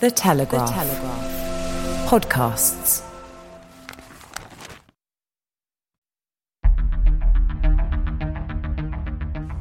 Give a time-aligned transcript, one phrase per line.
[0.00, 0.68] The Telegraph.
[0.68, 2.08] The Telegraph.
[2.08, 3.02] Podcasts.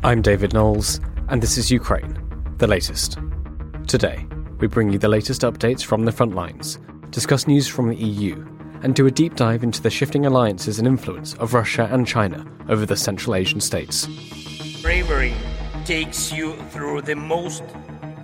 [0.03, 0.99] I'm David Knowles,
[1.29, 2.17] and this is Ukraine,
[2.57, 3.19] the latest.
[3.87, 4.25] Today,
[4.57, 6.79] we bring you the latest updates from the front lines,
[7.11, 8.43] discuss news from the EU,
[8.81, 12.43] and do a deep dive into the shifting alliances and influence of Russia and China
[12.69, 14.07] over the Central Asian states.
[14.81, 15.35] Bravery
[15.85, 17.63] takes you through the most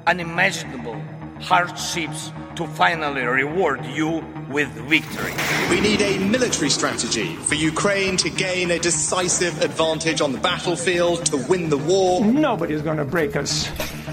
[0.07, 0.99] unimaginable
[1.41, 5.33] hardships to finally reward you with victory.
[5.69, 11.25] We need a military strategy for Ukraine to gain a decisive advantage on the battlefield,
[11.27, 12.23] to win the war.
[12.25, 13.69] Nobody's going to break us.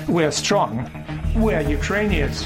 [0.09, 0.91] We're strong.
[1.35, 2.45] We're Ukrainians.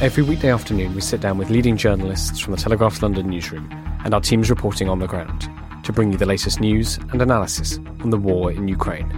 [0.00, 3.68] Every weekday afternoon, we sit down with leading journalists from the Telegraph's London newsroom
[4.04, 5.46] and our teams reporting on the ground
[5.84, 9.10] to bring you the latest news and analysis on the war in Ukraine.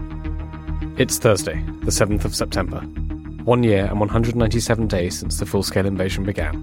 [0.98, 2.82] It's Thursday, the 7th of September,
[3.44, 6.54] one year and 197 days since the full scale invasion began.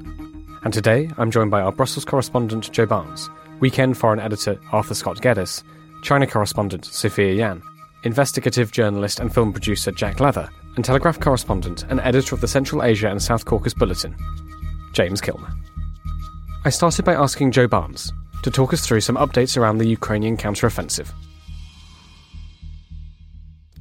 [0.64, 5.22] And today, I'm joined by our Brussels correspondent Joe Barnes, weekend foreign editor Arthur Scott
[5.22, 5.64] Geddes,
[6.04, 7.62] China correspondent Sophia Yan,
[8.04, 12.84] investigative journalist and film producer Jack Leather, and Telegraph correspondent and editor of the Central
[12.84, 14.16] Asia and South Caucasus Bulletin,
[14.94, 15.52] James Kilner.
[16.66, 18.12] I started by asking Joe Barnes
[18.44, 21.12] to talk us through some updates around the Ukrainian counteroffensive.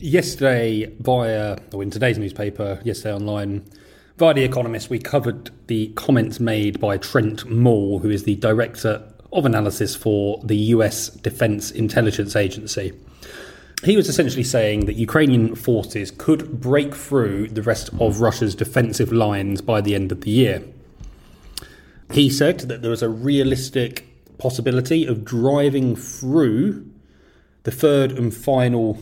[0.01, 3.65] Yesterday, via, or in today's newspaper, yesterday online,
[4.17, 9.03] via The Economist, we covered the comments made by Trent Maul, who is the Director
[9.33, 12.93] of Analysis for the US Defense Intelligence Agency
[13.85, 19.13] he was essentially saying that Ukrainian forces could break through the rest of Russia's defensive
[19.13, 20.63] lines by the end of the year.
[22.13, 24.05] He said that there was a realistic
[24.39, 26.91] possibility of driving through
[27.63, 28.99] the third and final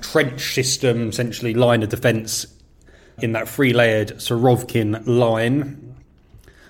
[0.00, 2.46] trench system, essentially line of defence
[3.22, 5.94] in that three layered Surovikin line.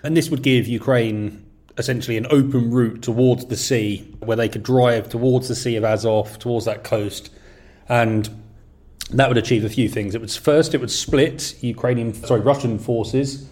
[0.02, 1.44] And this would give Ukraine
[1.78, 5.84] essentially an open route towards the sea where they could drive towards the Sea of
[5.84, 7.30] Azov, towards that coast.
[7.88, 8.30] And
[9.10, 10.14] that would achieve a few things.
[10.14, 13.48] It was first, it would split Ukrainian, sorry, Russian forces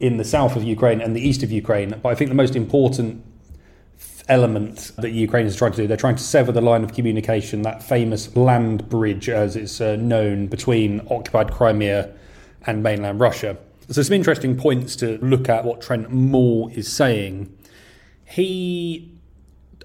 [0.00, 1.98] in the south of Ukraine and the east of Ukraine.
[2.02, 3.24] But I think the most important
[4.32, 7.62] element that Ukraine is trying to do, they're trying to sever the line of communication,
[7.62, 12.12] that famous land bridge, as it's uh, known, between occupied Crimea
[12.66, 13.56] and mainland Russia.
[13.88, 17.56] So, some interesting points to look at what Trent Maul is saying
[18.32, 19.12] he,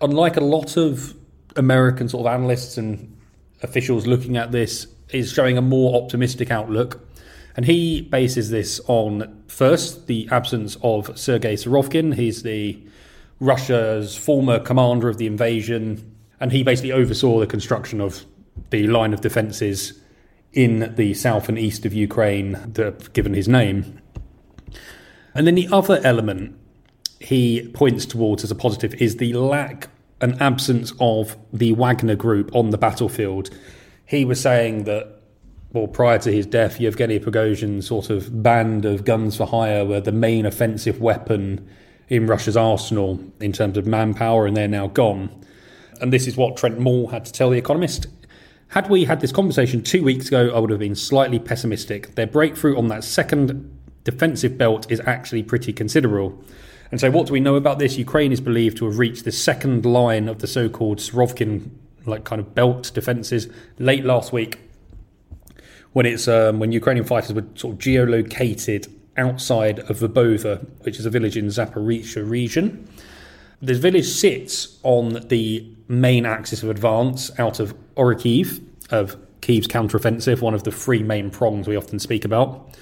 [0.01, 1.13] unlike a lot of
[1.57, 3.17] American sort of analysts and
[3.61, 7.05] officials looking at this, is showing a more optimistic outlook.
[7.57, 12.13] And he bases this on first the absence of Sergei Surovikin.
[12.15, 12.81] He's the
[13.39, 18.25] Russia's former commander of the invasion, and he basically oversaw the construction of
[18.69, 19.99] the line of defences
[20.53, 24.01] in the south and east of Ukraine that given his name.
[25.35, 26.57] And then the other element
[27.19, 29.89] he points towards as a positive is the lack
[30.19, 33.49] and absence of the Wagner group on the battlefield.
[34.05, 35.21] He was saying that,
[35.73, 40.01] well, prior to his death, Yevgeny Prigozhin's sort of band of guns for hire were
[40.01, 41.67] the main offensive weapon
[42.09, 45.29] in Russia's arsenal in terms of manpower, and they're now gone.
[45.99, 48.07] And this is what Trent Maul had to tell The Economist.
[48.69, 52.15] Had we had this conversation two weeks ago, I would have been slightly pessimistic.
[52.15, 56.41] Their breakthrough on that second defensive belt is actually pretty considerable.
[56.91, 57.97] And so, what do we know about this?
[57.97, 61.69] Ukraine is believed to have reached the second line of the so called Surovikin
[62.05, 64.59] like kind of belt defences late last week
[65.93, 71.05] when it's um, when Ukrainian fighters were sort of geolocated outside of Verbova, which is
[71.05, 72.87] a village in Zaporizhia region.
[73.61, 80.41] This village sits on the main axis of advance out of Orikhiv, of Kiev's counteroffensive,
[80.41, 82.75] one of the three main prongs we often speak about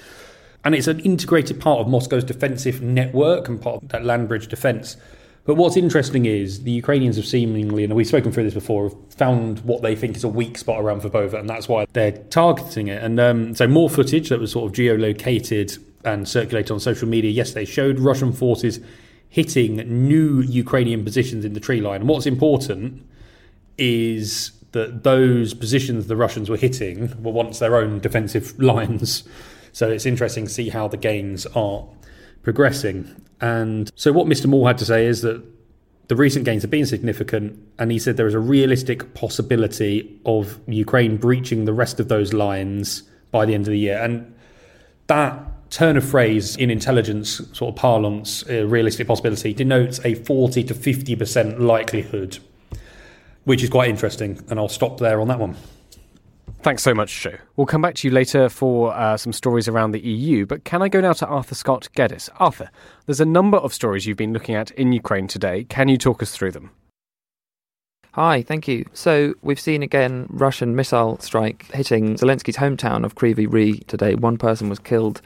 [0.66, 4.48] and it's an integrated part of Moscow's defensive network and part of that land bridge
[4.48, 4.96] defense.
[5.44, 9.60] But what's interesting is the Ukrainians have seemingly, and we've spoken through this before, found
[9.60, 13.00] what they think is a weak spot around Verbova, and that's why they're targeting it.
[13.00, 17.30] And um, so, more footage that was sort of geolocated and circulated on social media
[17.30, 18.80] yesterday showed Russian forces
[19.28, 19.76] hitting
[20.08, 22.00] new Ukrainian positions in the tree line.
[22.00, 23.04] And what's important
[23.76, 29.24] is that those positions the Russians were hitting were once their own defensive lines.
[29.72, 31.84] So it's interesting to see how the gains are
[32.42, 33.14] progressing.
[33.40, 34.46] And so what Mr.
[34.46, 35.42] Maul had to say is that
[36.08, 40.60] the recent gains have been significant, and he said there is a realistic possibility of
[40.68, 43.98] Ukraine breaching the rest of those lines by the end of the year.
[43.98, 44.32] And
[45.08, 45.40] that
[45.76, 50.74] turn of phrase in intelligence sort of parlance, a realistic possibility, denotes a 40 to
[50.74, 52.38] 50% likelihood,
[53.44, 54.42] which is quite interesting.
[54.48, 55.54] And I'll stop there on that one.
[56.62, 57.36] Thanks so much, Joe.
[57.56, 60.80] We'll come back to you later for uh, some stories around the EU, but can
[60.80, 62.30] I go now to Arthur Scott Geddes?
[62.38, 62.70] Arthur,
[63.04, 65.64] there's a number of stories you've been looking at in Ukraine today.
[65.64, 66.70] Can you talk us through them?
[68.16, 68.86] Hi, thank you.
[68.94, 74.14] So we've seen again Russian missile strike hitting Zelensky's hometown of Kryvyi Rih today.
[74.14, 75.20] One person was killed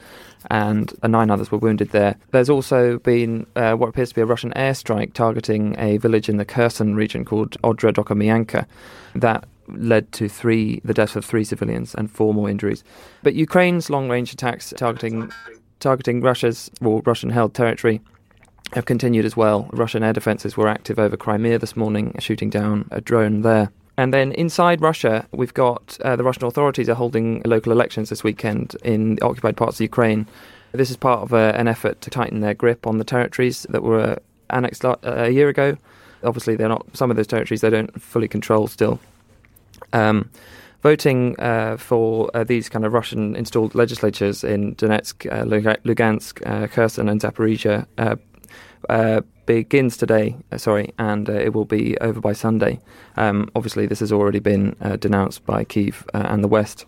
[0.51, 2.17] and nine others were wounded there.
[2.33, 6.37] There's also been uh, what appears to be a Russian airstrike targeting a village in
[6.37, 8.67] the Kherson region called Odradokamianka
[9.15, 12.83] that led to three the deaths of three civilians and four more injuries.
[13.23, 15.31] But Ukraine's long-range attacks targeting
[15.79, 18.01] targeting Russia's or Russian-held territory
[18.73, 19.69] have continued as well.
[19.73, 23.71] Russian air defences were active over Crimea this morning, shooting down a drone there.
[23.97, 28.25] And then inside Russia, we've got uh, the Russian authorities are holding local elections this
[28.25, 30.27] weekend in the occupied parts of Ukraine.
[30.73, 33.83] This is part of a, an effort to tighten their grip on the territories that
[33.83, 34.19] were
[34.49, 35.77] annexed uh, a year ago.
[36.23, 39.01] Obviously, they're not some of those territories they don't fully control still.
[39.93, 40.31] Um,
[40.83, 46.69] voting uh, for uh, these kind of Russian installed legislatures in Donetsk, uh, Lugansk, uh,
[46.69, 47.87] Kherson, and Zaporizhia
[48.89, 52.79] uh, uh, begins today, sorry, and it will be over by Sunday.
[53.17, 56.87] Um, obviously, this has already been denounced by Kiev and the West.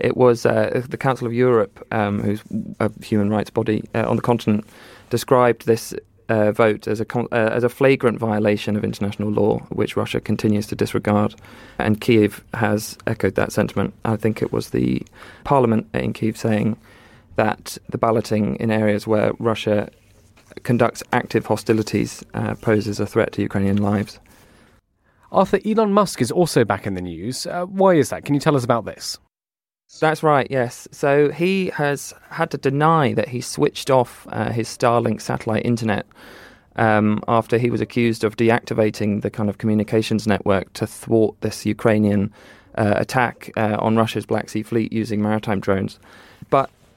[0.00, 2.42] It was the Council of Europe, um, who's
[2.80, 4.66] a human rights body on the continent,
[5.10, 5.94] described this
[6.28, 10.66] uh, vote as a uh, as a flagrant violation of international law, which Russia continues
[10.66, 11.34] to disregard.
[11.78, 13.94] And Kiev has echoed that sentiment.
[14.04, 15.02] I think it was the
[15.44, 16.76] parliament in Kiev saying
[17.36, 19.90] that the balloting in areas where Russia
[20.62, 24.20] conducts active hostilities uh, poses a threat to Ukrainian lives.
[25.32, 27.46] Arthur, Elon Musk is also back in the news.
[27.46, 28.24] Uh, why is that?
[28.24, 29.18] Can you tell us about this?
[30.00, 30.88] That's right, yes.
[30.92, 36.06] So he has had to deny that he switched off uh, his Starlink satellite internet
[36.76, 41.64] um, after he was accused of deactivating the kind of communications network to thwart this
[41.64, 42.32] Ukrainian
[42.76, 46.00] uh, attack uh, on Russia's Black Sea Fleet using maritime drones.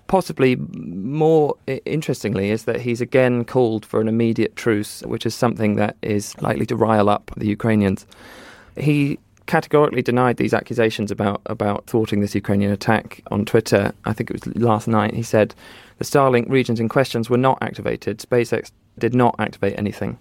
[0.07, 1.55] Possibly more
[1.85, 6.39] interestingly is that he's again called for an immediate truce, which is something that is
[6.41, 8.05] likely to rile up the Ukrainians.
[8.77, 13.93] He categorically denied these accusations about about thwarting this Ukrainian attack on Twitter.
[14.05, 15.13] I think it was last night.
[15.13, 15.55] He said
[15.97, 18.19] the Starlink regions in questions were not activated.
[18.19, 20.17] SpaceX did not activate anything.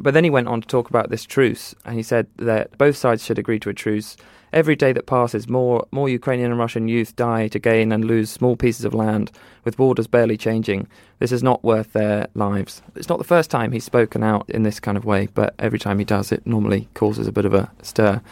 [0.00, 2.96] But then he went on to talk about this truce, and he said that both
[2.96, 4.16] sides should agree to a truce.
[4.52, 8.30] Every day that passes, more more Ukrainian and Russian youth die to gain and lose
[8.30, 9.30] small pieces of land,
[9.64, 10.88] with borders barely changing.
[11.18, 12.82] This is not worth their lives.
[12.96, 15.78] It's not the first time he's spoken out in this kind of way, but every
[15.78, 18.22] time he does, it normally causes a bit of a stir.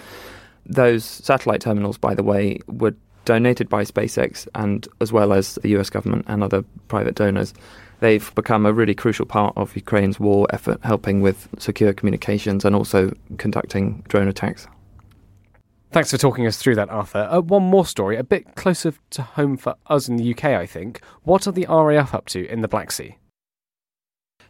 [0.64, 2.94] Those satellite terminals, by the way, were
[3.26, 7.52] donated by SpaceX and as well as the US government and other private donors.
[8.00, 12.74] They've become a really crucial part of Ukraine's war effort, helping with secure communications and
[12.74, 14.66] also conducting drone attacks.
[15.96, 17.26] Thanks for talking us through that, Arthur.
[17.30, 20.66] Uh, one more story, a bit closer to home for us in the UK, I
[20.66, 21.00] think.
[21.22, 23.16] What are the RAF up to in the Black Sea?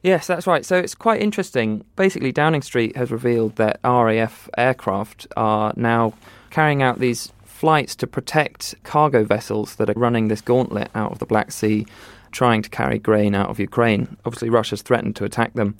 [0.02, 0.66] Yes, that's right.
[0.66, 1.84] So it's quite interesting.
[1.94, 6.14] Basically, Downing Street has revealed that RAF aircraft are now
[6.50, 11.20] carrying out these flights to protect cargo vessels that are running this gauntlet out of
[11.20, 11.86] the Black Sea,
[12.32, 14.16] trying to carry grain out of Ukraine.
[14.24, 15.76] Obviously, Russia's threatened to attack them.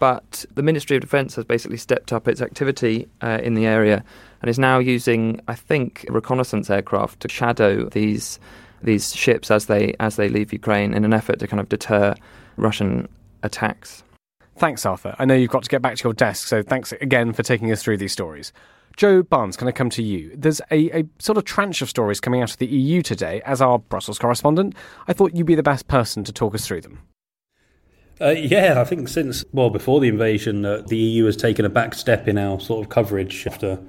[0.00, 4.02] But the Ministry of Defence has basically stepped up its activity uh, in the area
[4.44, 8.38] and is now using, I think, reconnaissance aircraft to shadow these
[8.82, 12.14] these ships as they as they leave Ukraine in an effort to kind of deter
[12.58, 13.08] Russian
[13.42, 14.02] attacks.
[14.58, 15.16] Thanks, Arthur.
[15.18, 17.72] I know you've got to get back to your desk, so thanks again for taking
[17.72, 18.52] us through these stories.
[18.98, 20.30] Joe Barnes, can I come to you?
[20.36, 23.40] There's a, a, sort of tranche of stories coming out of the EU today.
[23.46, 24.74] As our Brussels correspondent,
[25.08, 27.00] I thought you'd be the best person to talk us through them.
[28.20, 31.70] Uh, yeah, I think since, well, before the invasion, uh, the EU has taken a
[31.70, 33.80] back step in our sort of coverage after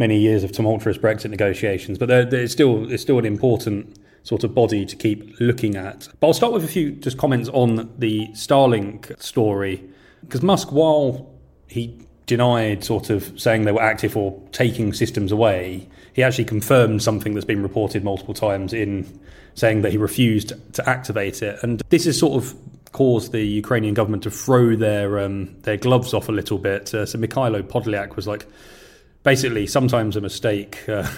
[0.00, 1.98] many years of tumultuous Brexit negotiations.
[1.98, 6.08] But they're, still, it's still an important sort of body to keep looking at.
[6.18, 9.84] But I'll start with a few just comments on the Starlink story.
[10.22, 11.30] Because Musk, while
[11.68, 17.02] he denied sort of saying they were active or taking systems away, he actually confirmed
[17.02, 19.20] something that's been reported multiple times in
[19.54, 21.62] saying that he refused to activate it.
[21.62, 22.54] And this has sort of
[22.92, 26.94] caused the Ukrainian government to throw their um, their gloves off a little bit.
[26.94, 28.46] Uh, so Mikhailo Podolyak was like,
[29.22, 31.08] basically, sometimes a mistake uh,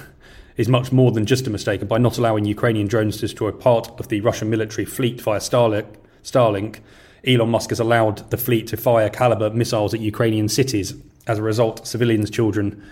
[0.57, 1.81] is much more than just a mistake.
[1.81, 5.41] And by not allowing Ukrainian drones to destroy part of the Russian military fleet via
[5.41, 5.87] Starlink,
[6.23, 6.81] Starlink,
[7.27, 10.95] Elon Musk has allowed the fleet to fire Kalibr missiles at Ukrainian cities.
[11.27, 12.83] As a result, civilians' children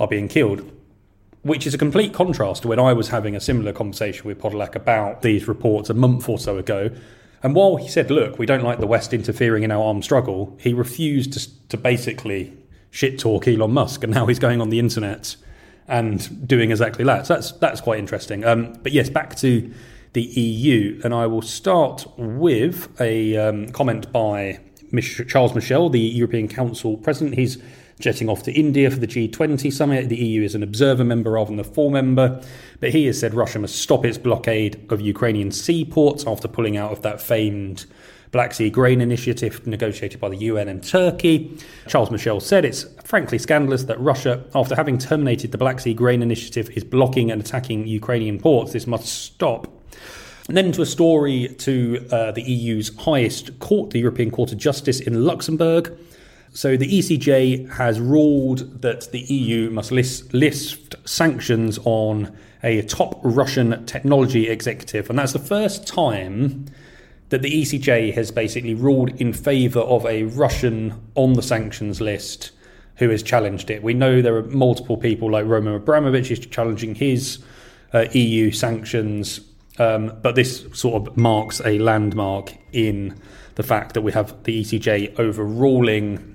[0.00, 0.70] are being killed.
[1.42, 4.74] Which is a complete contrast to when I was having a similar conversation with Podolyak
[4.74, 6.90] about these reports a month or so ago.
[7.42, 10.56] And while he said, look, we don't like the West interfering in our armed struggle,
[10.58, 12.56] he refused to, to basically
[12.94, 14.04] shit talk Elon Musk.
[14.04, 15.34] And now he's going on the internet
[15.88, 17.26] and doing exactly that.
[17.26, 18.44] So that's that's quite interesting.
[18.44, 19.70] Um, but yes, back to
[20.12, 24.60] the EU, and I will start with a um, comment by
[25.26, 27.34] Charles Michel, the European Council president.
[27.34, 27.58] He's
[28.00, 30.08] jetting off to India for the G20 summit.
[30.08, 32.42] The EU is an observer member rather than a full member.
[32.80, 36.92] But he has said Russia must stop its blockade of Ukrainian seaports after pulling out
[36.92, 37.86] of that famed
[38.34, 41.56] Black Sea Grain Initiative negotiated by the UN and Turkey.
[41.86, 46.20] Charles Michel said it's frankly scandalous that Russia, after having terminated the Black Sea Grain
[46.20, 48.72] Initiative, is blocking and attacking Ukrainian ports.
[48.72, 49.68] This must stop.
[50.48, 54.58] And then to a story to uh, the EU's highest court, the European Court of
[54.58, 55.96] Justice in Luxembourg.
[56.54, 62.32] So the ECJ has ruled that the EU must list, lift sanctions on
[62.62, 66.66] a top Russian technology executive, and that's the first time
[67.30, 72.52] that the ECJ has basically ruled in favour of a Russian on the sanctions list
[72.96, 73.82] who has challenged it.
[73.82, 77.42] We know there are multiple people like Roman Abramovich is challenging his
[77.92, 79.40] uh, EU sanctions,
[79.80, 83.20] um, but this sort of marks a landmark in
[83.56, 86.33] the fact that we have the ECJ overruling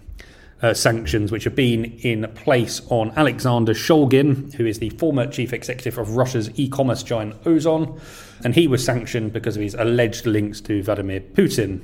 [0.61, 5.53] uh, sanctions which have been in place on Alexander Shulgin, who is the former chief
[5.53, 7.99] executive of Russia's e commerce giant Ozon.
[8.43, 11.81] And he was sanctioned because of his alleged links to Vladimir Putin.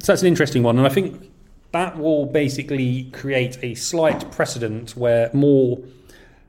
[0.00, 0.78] So that's an interesting one.
[0.78, 1.30] And I think
[1.72, 5.78] that will basically create a slight precedent where more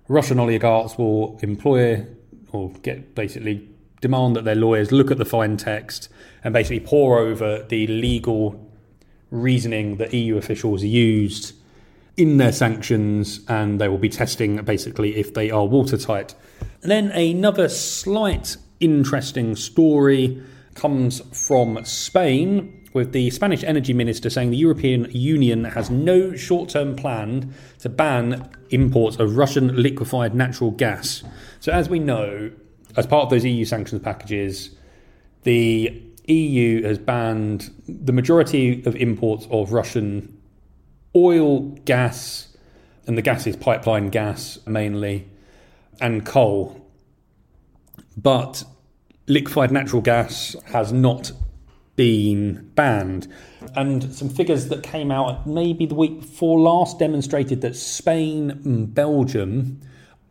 [0.07, 2.05] Russian oligarchs will employ
[2.51, 3.67] or get basically
[4.01, 6.09] demand that their lawyers look at the fine text
[6.43, 8.66] and basically pour over the legal
[9.31, 11.53] reasoning that EU officials used
[12.15, 16.33] in their sanctions, and they will be testing basically if they are watertight.
[16.81, 20.41] And then another slight interesting story
[20.73, 22.73] comes from Spain.
[22.93, 27.89] With the Spanish energy minister saying the European Union has no short term plan to
[27.89, 31.23] ban imports of Russian liquefied natural gas.
[31.59, 32.49] So, as we know,
[32.95, 34.71] as part of those EU sanctions packages,
[35.43, 40.37] the EU has banned the majority of imports of Russian
[41.15, 42.55] oil, gas,
[43.07, 45.27] and the gas is pipeline gas mainly,
[45.99, 46.85] and coal.
[48.15, 48.63] But
[49.27, 51.31] liquefied natural gas has not
[51.95, 53.27] been banned.
[53.75, 58.93] And some figures that came out maybe the week before last demonstrated that Spain and
[58.93, 59.81] Belgium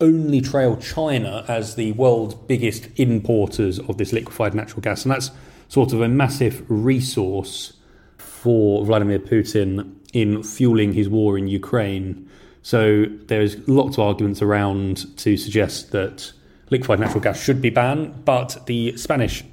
[0.01, 5.05] only trail China as the world's biggest importers of this liquefied natural gas.
[5.05, 5.31] And that's
[5.69, 7.75] sort of a massive resource
[8.19, 12.29] for Vladimir Putin in fueling his war in Ukraine.
[12.63, 16.33] So there's lots of arguments around to suggest that
[16.71, 19.45] liquefied natural gas should be banned, but the Spanish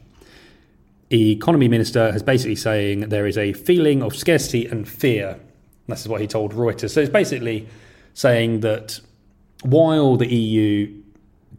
[1.11, 5.39] economy minister has basically saying there is a feeling of scarcity and fear.
[5.87, 6.91] This is what he told Reuters.
[6.91, 7.67] So it's basically
[8.13, 8.99] saying that
[9.63, 10.91] while the EU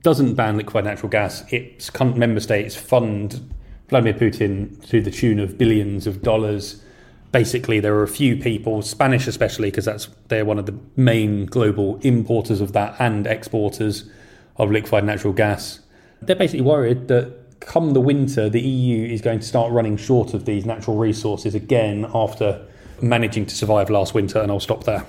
[0.02, 3.54] doesn't ban liquefied natural gas, its member states fund
[3.94, 6.82] Vladimir Putin to the tune of billions of dollars.
[7.30, 11.46] Basically, there are a few people, Spanish especially, because that's they're one of the main
[11.46, 14.10] global importers of that and exporters
[14.56, 15.78] of liquefied natural gas.
[16.20, 20.34] They're basically worried that come the winter, the EU is going to start running short
[20.34, 22.66] of these natural resources again after
[23.00, 24.40] managing to survive last winter.
[24.40, 25.06] And I'll stop there.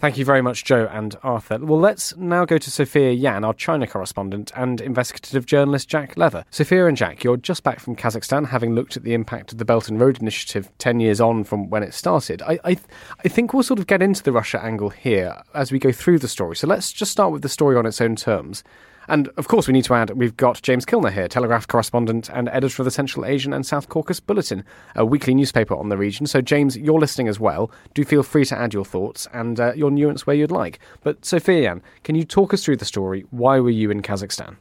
[0.00, 1.58] Thank you very much, Joe and Arthur.
[1.58, 6.46] Well, let's now go to Sophia Yan, our China correspondent, and investigative journalist Jack Leather.
[6.50, 9.64] Sophia and Jack, you're just back from Kazakhstan, having looked at the impact of the
[9.66, 12.40] Belt and Road Initiative 10 years on from when it started.
[12.40, 12.78] I, I,
[13.22, 16.20] I think we'll sort of get into the Russia angle here as we go through
[16.20, 16.56] the story.
[16.56, 18.64] So let's just start with the story on its own terms.
[19.10, 22.48] And of course, we need to add we've got James Kilner here, Telegraph correspondent and
[22.50, 24.64] editor of the Central Asian and South Caucasus Bulletin,
[24.94, 26.28] a weekly newspaper on the region.
[26.28, 27.72] So, James, you're listening as well.
[27.92, 30.78] Do feel free to add your thoughts and uh, your nuance where you'd like.
[31.02, 33.24] But, Sophia, can you talk us through the story?
[33.30, 34.54] Why were you in Kazakhstan?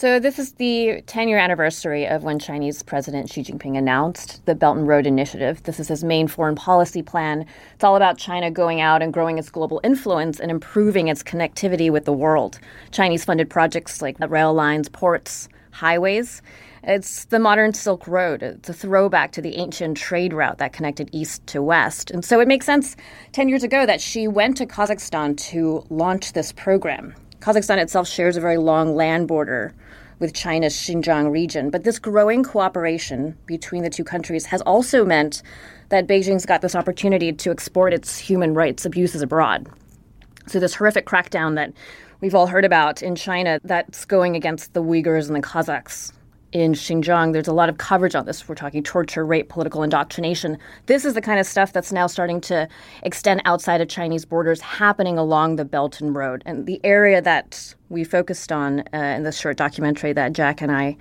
[0.00, 4.54] So, this is the 10 year anniversary of when Chinese President Xi Jinping announced the
[4.54, 5.60] Belt and Road Initiative.
[5.64, 7.44] This is his main foreign policy plan.
[7.74, 11.90] It's all about China going out and growing its global influence and improving its connectivity
[11.90, 12.60] with the world.
[12.92, 16.42] Chinese funded projects like rail lines, ports, highways.
[16.84, 18.44] It's the modern Silk Road.
[18.44, 22.12] It's a throwback to the ancient trade route that connected east to west.
[22.12, 22.94] And so it makes sense
[23.32, 27.16] 10 years ago that Xi went to Kazakhstan to launch this program.
[27.40, 29.74] Kazakhstan itself shares a very long land border
[30.18, 31.70] with China's Xinjiang region.
[31.70, 35.42] But this growing cooperation between the two countries has also meant
[35.90, 39.68] that Beijing's got this opportunity to export its human rights abuses abroad.
[40.46, 41.72] So, this horrific crackdown that
[42.20, 46.12] we've all heard about in China that's going against the Uyghurs and the Kazakhs
[46.52, 47.32] in Xinjiang.
[47.32, 48.48] There's a lot of coverage on this.
[48.48, 50.58] We're talking torture, rape, political indoctrination.
[50.86, 52.68] This is the kind of stuff that's now starting to
[53.02, 56.42] extend outside of Chinese borders, happening along the Belt and Road.
[56.46, 60.72] And the area that we focused on uh, in this short documentary that Jack and
[60.72, 60.96] I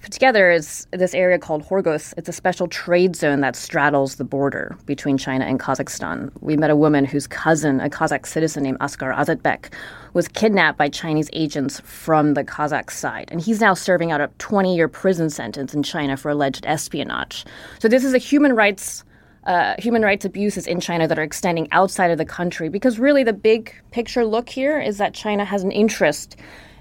[0.00, 2.14] put together is this area called Horgos.
[2.16, 6.30] It's a special trade zone that straddles the border between China and Kazakhstan.
[6.40, 9.72] We met a woman whose cousin, a Kazakh citizen named Askar Azatbek,
[10.12, 13.28] was kidnapped by Chinese agents from the Kazakh side.
[13.30, 17.44] And he's now serving out a 20 year prison sentence in China for alleged espionage.
[17.78, 19.04] So this is a human rights.
[19.44, 23.22] Uh, human rights abuses in China that are extending outside of the country because really
[23.22, 26.36] the big picture look here is that China has an interest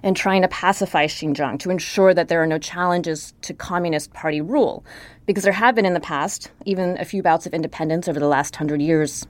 [0.06, 4.40] and trying to pacify Xinjiang to ensure that there are no challenges to Communist Party
[4.40, 4.86] rule.
[5.26, 8.28] Because there have been in the past, even a few bouts of independence over the
[8.28, 9.26] last hundred years.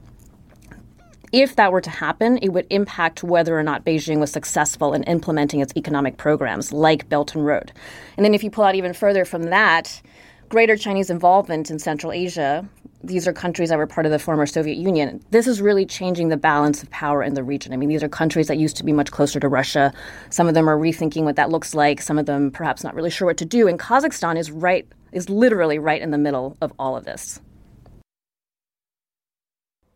[1.32, 5.02] If that were to happen, it would impact whether or not Beijing was successful in
[5.04, 7.72] implementing its economic programs like Belt and Road.
[8.18, 10.02] And then if you pull out even further from that,
[10.50, 12.68] greater Chinese involvement in Central Asia,
[13.06, 15.22] these are countries that were part of the former Soviet Union.
[15.30, 17.72] This is really changing the balance of power in the region.
[17.72, 19.92] I mean, these are countries that used to be much closer to Russia.
[20.30, 22.02] Some of them are rethinking what that looks like.
[22.02, 23.68] Some of them perhaps not really sure what to do.
[23.68, 27.40] And Kazakhstan is right is literally right in the middle of all of this.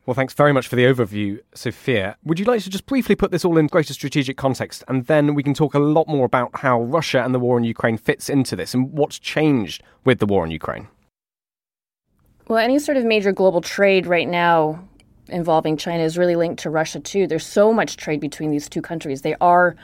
[0.07, 2.17] Well, thanks very much for the overview, Sophia.
[2.25, 5.35] Would you like to just briefly put this all in greater strategic context, and then
[5.35, 8.29] we can talk a lot more about how Russia and the war in Ukraine fits
[8.31, 10.89] into this and what's changed with the war in Ukraine?
[12.51, 14.83] Well, any sort of major global trade right now
[15.29, 17.29] involving China is really linked to Russia, too.
[17.29, 19.23] There's so much trade between these two countries.
[19.23, 19.77] They are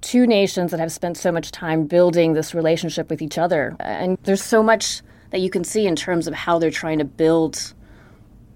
[0.00, 3.76] two nations that have spent so much time building this relationship with each other.
[3.80, 7.04] And there's so much that you can see in terms of how they're trying to
[7.04, 7.74] build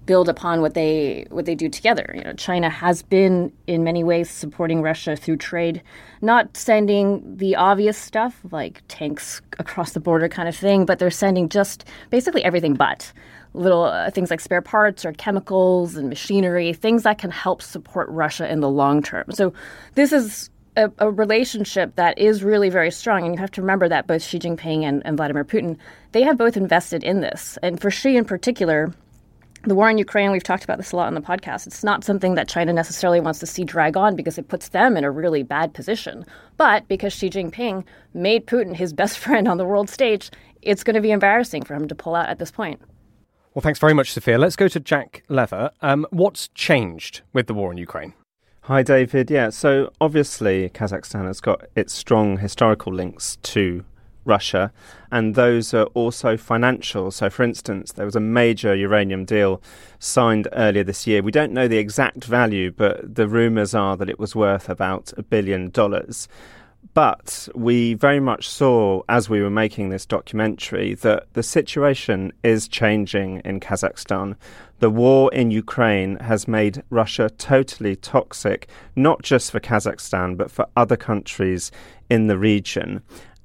[0.05, 2.11] build upon what they what they do together.
[2.15, 5.81] You know, China has been in many ways supporting Russia through trade,
[6.21, 11.11] not sending the obvious stuff like tanks across the border kind of thing, but they're
[11.11, 13.13] sending just basically everything but
[13.53, 18.09] little uh, things like spare parts or chemicals and machinery, things that can help support
[18.09, 19.25] Russia in the long term.
[19.31, 19.53] So
[19.95, 23.25] this is a, a, relationship that is really very strong.
[23.25, 25.77] And you have to remember that both Xi Jinping and, and Vladimir Putin,
[26.11, 27.57] they have both invested in this.
[27.61, 28.91] And for Xi in particular,
[29.65, 31.67] the war in Ukraine, we've talked about this a lot on the podcast.
[31.67, 34.97] It's not something that China necessarily wants to see drag on because it puts them
[34.97, 36.25] in a really bad position.
[36.57, 40.95] But because Xi Jinping made Putin his best friend on the world stage, it's going
[40.95, 42.81] to be embarrassing for him to pull out at this point.
[43.53, 44.39] Well, thanks very much, Sophia.
[44.39, 45.69] Let's go to Jack Leather.
[45.79, 48.15] Um, what's changed with the war in Ukraine?
[48.61, 49.29] Hi, David.
[49.29, 53.85] Yeah, so obviously Kazakhstan has got its strong historical links to
[54.25, 54.71] Russia,
[55.11, 57.11] and those are also financial.
[57.11, 59.61] So, for instance, there was a major uranium deal
[59.99, 61.21] signed earlier this year.
[61.21, 65.13] We don't know the exact value, but the rumours are that it was worth about
[65.15, 66.27] a billion dollars.
[66.93, 72.67] But we very much saw as we were making this documentary that the situation is
[72.67, 74.35] changing in Kazakhstan.
[74.79, 80.67] The war in Ukraine has made Russia totally toxic, not just for Kazakhstan, but for
[80.75, 81.71] other countries
[82.09, 83.01] in the region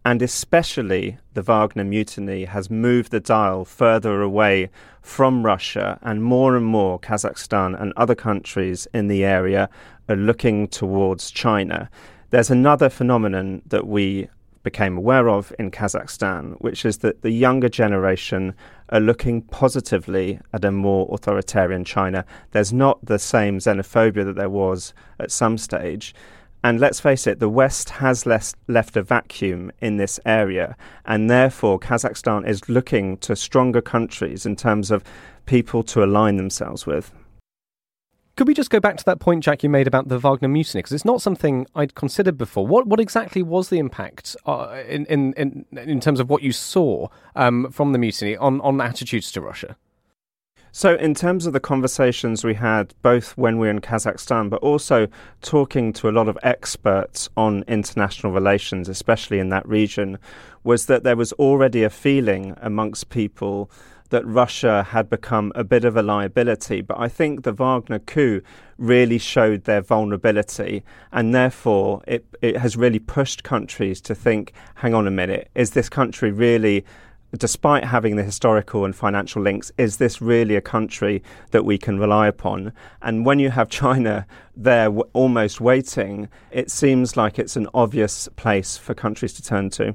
[0.08, 4.70] and especially the Wagner mutiny has moved the dial further away
[5.02, 9.68] from Russia, and more and more Kazakhstan and other countries in the area
[10.08, 11.90] are looking towards China.
[12.30, 14.28] There's another phenomenon that we
[14.62, 18.54] became aware of in Kazakhstan, which is that the younger generation
[18.90, 22.26] are looking positively at a more authoritarian China.
[22.50, 26.14] There's not the same xenophobia that there was at some stage.
[26.62, 31.30] And let's face it, the West has less, left a vacuum in this area, and
[31.30, 35.02] therefore Kazakhstan is looking to stronger countries in terms of
[35.46, 37.10] people to align themselves with.
[38.38, 40.78] Could we just go back to that point, Jack, you made about the Wagner mutiny?
[40.78, 42.64] Because it's not something I'd considered before.
[42.64, 46.52] What what exactly was the impact uh, in, in, in in terms of what you
[46.52, 49.76] saw um, from the mutiny on, on attitudes to Russia?
[50.70, 54.62] So, in terms of the conversations we had, both when we were in Kazakhstan, but
[54.62, 55.08] also
[55.42, 60.16] talking to a lot of experts on international relations, especially in that region,
[60.62, 63.68] was that there was already a feeling amongst people
[64.10, 66.80] that Russia had become a bit of a liability.
[66.80, 68.40] But I think the Wagner coup
[68.78, 74.94] really showed their vulnerability, and therefore it, it has really pushed countries to think hang
[74.94, 76.84] on a minute, is this country really
[77.36, 81.98] despite having the historical and financial links, is this really a country that we can
[81.98, 82.72] rely upon?
[83.02, 88.28] And when you have China there w- almost waiting, it seems like it's an obvious
[88.36, 89.94] place for countries to turn to.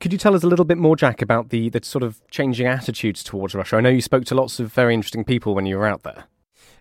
[0.00, 2.68] Could you tell us a little bit more, Jack, about the, the sort of changing
[2.68, 3.76] attitudes towards Russia?
[3.76, 6.24] I know you spoke to lots of very interesting people when you were out there.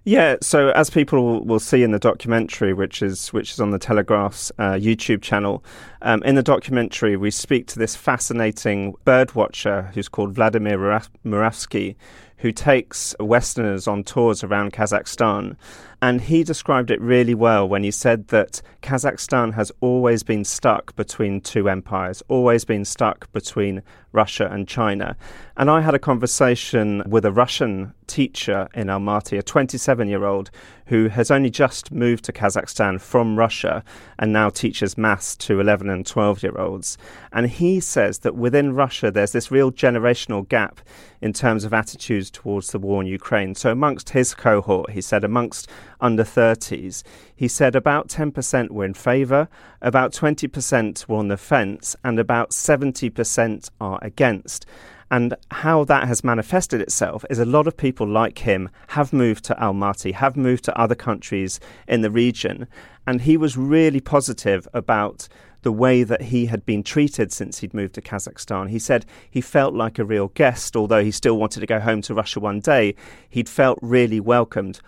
[0.04, 3.80] Yeah, so as people will see in the documentary, which is which is on the
[3.80, 5.66] Telegraph's uh, YouTube channel,
[6.02, 10.78] um, in the documentary we speak to this fascinating bird watcher who's called Vladimir
[11.26, 11.96] Muravsky,
[12.38, 15.58] who takes Westerners on tours around Kazakhstan.
[16.02, 20.96] And he described it really well when he said that Kazakhstan has always been stuck
[20.96, 23.82] between two empires, always been stuck between
[24.12, 25.16] Russia and China.
[25.58, 30.50] And I had a conversation with a Russian teacher in Almaty, a 27 year old
[30.86, 33.84] who has only just moved to Kazakhstan from Russia
[34.18, 36.98] and now teaches maths to 11 and 12 year olds.
[37.34, 40.80] And he says that within Russia, there's this real generational gap
[41.22, 43.56] in terms of attitudes towards the war in Ukraine.
[43.56, 45.68] So, amongst his cohort, he said, amongst
[46.00, 47.04] under 30s,
[47.36, 49.48] he said about 10% were in favour,
[49.82, 54.66] about 20% were on the fence, and about 70% are against.
[55.10, 59.46] And how that has manifested itself is a lot of people like him have moved
[59.46, 62.68] to Almaty, have moved to other countries in the region.
[63.06, 65.30] And he was really positive about
[65.62, 68.70] the way that he had been treated since he'd moved to Kazakhstan.
[68.70, 72.02] He said he felt like a real guest, although he still wanted to go home
[72.04, 72.96] to Russia one day.
[73.30, 74.82] He'd felt really welcomed.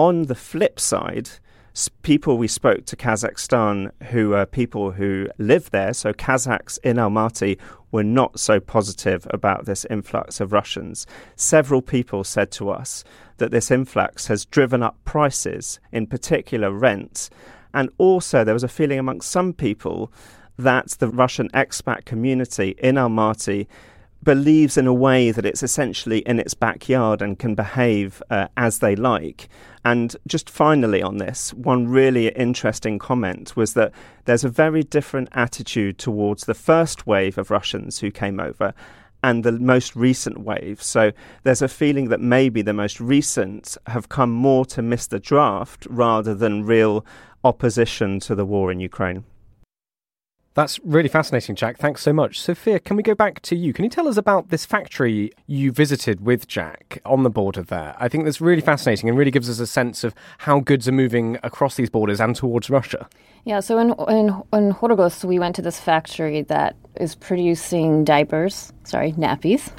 [0.00, 1.28] On the flip side,
[2.00, 7.58] people we spoke to Kazakhstan who are people who live there, so Kazakhs in Almaty
[7.92, 11.06] were not so positive about this influx of Russians.
[11.36, 13.04] Several people said to us
[13.36, 17.28] that this influx has driven up prices, in particular rents,
[17.74, 20.10] and also there was a feeling amongst some people
[20.56, 23.66] that the Russian expat community in Almaty
[24.22, 28.78] believes in a way that it's essentially in its backyard and can behave uh, as
[28.78, 29.48] they like.
[29.84, 33.92] And just finally on this, one really interesting comment was that
[34.26, 38.74] there's a very different attitude towards the first wave of Russians who came over
[39.22, 40.82] and the most recent wave.
[40.82, 41.12] So
[41.42, 45.86] there's a feeling that maybe the most recent have come more to miss the draft
[45.90, 47.04] rather than real
[47.44, 49.24] opposition to the war in Ukraine.
[50.54, 51.78] That's really fascinating, Jack.
[51.78, 52.40] Thanks so much.
[52.40, 53.72] Sophia, can we go back to you?
[53.72, 57.94] Can you tell us about this factory you visited with Jack on the border there?
[58.00, 60.92] I think that's really fascinating and really gives us a sense of how goods are
[60.92, 63.08] moving across these borders and towards Russia.
[63.44, 68.72] Yeah, so in, in, in Khorgos, we went to this factory that is producing diapers,
[68.84, 69.70] sorry, nappies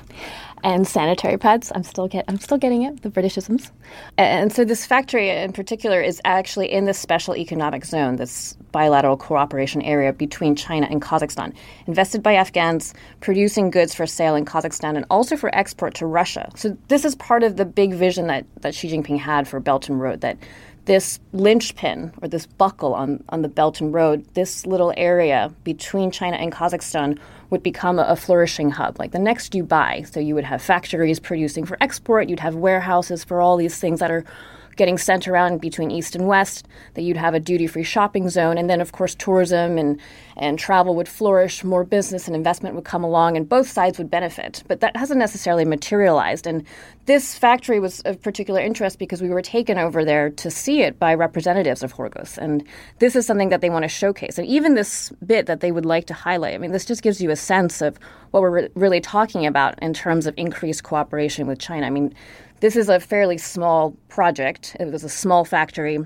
[0.63, 1.71] and sanitary pads.
[1.73, 3.71] I'm still get I'm still getting it, the Britishisms.
[4.17, 9.17] And so this factory in particular is actually in this special economic zone, this bilateral
[9.17, 11.53] cooperation area between China and Kazakhstan,
[11.87, 16.49] invested by Afghans, producing goods for sale in Kazakhstan and also for export to Russia.
[16.55, 19.89] So this is part of the big vision that, that Xi Jinping had for Belt
[19.89, 20.37] and Road that
[20.85, 26.11] this linchpin or this buckle on, on the Belt and Road, this little area between
[26.11, 30.11] China and Kazakhstan would become a, a, flourishing hub, like the next Dubai.
[30.11, 33.99] So you would have factories producing for export, you'd have warehouses for all these things
[33.99, 34.25] that are
[34.75, 38.57] getting sent around between east and west, that you'd have a duty free shopping zone,
[38.57, 39.99] and then, of course, tourism and,
[40.37, 44.09] and travel would flourish, more business and investment would come along, and both sides would
[44.09, 44.63] benefit.
[44.67, 46.47] But that hasn't necessarily materialized.
[46.47, 46.65] And
[47.05, 50.99] this factory was of particular interest because we were taken over there to see it
[50.99, 52.37] by representatives of Khorgos.
[52.37, 52.65] And
[52.99, 54.37] this is something that they want to showcase.
[54.37, 57.21] And even this bit that they would like to highlight, I mean, this just gives
[57.21, 57.97] you a sense of
[58.31, 61.85] what we're re- really talking about in terms of increased cooperation with China.
[61.85, 62.13] I mean,
[62.61, 64.77] this is a fairly small project.
[64.79, 65.99] It was a small factory.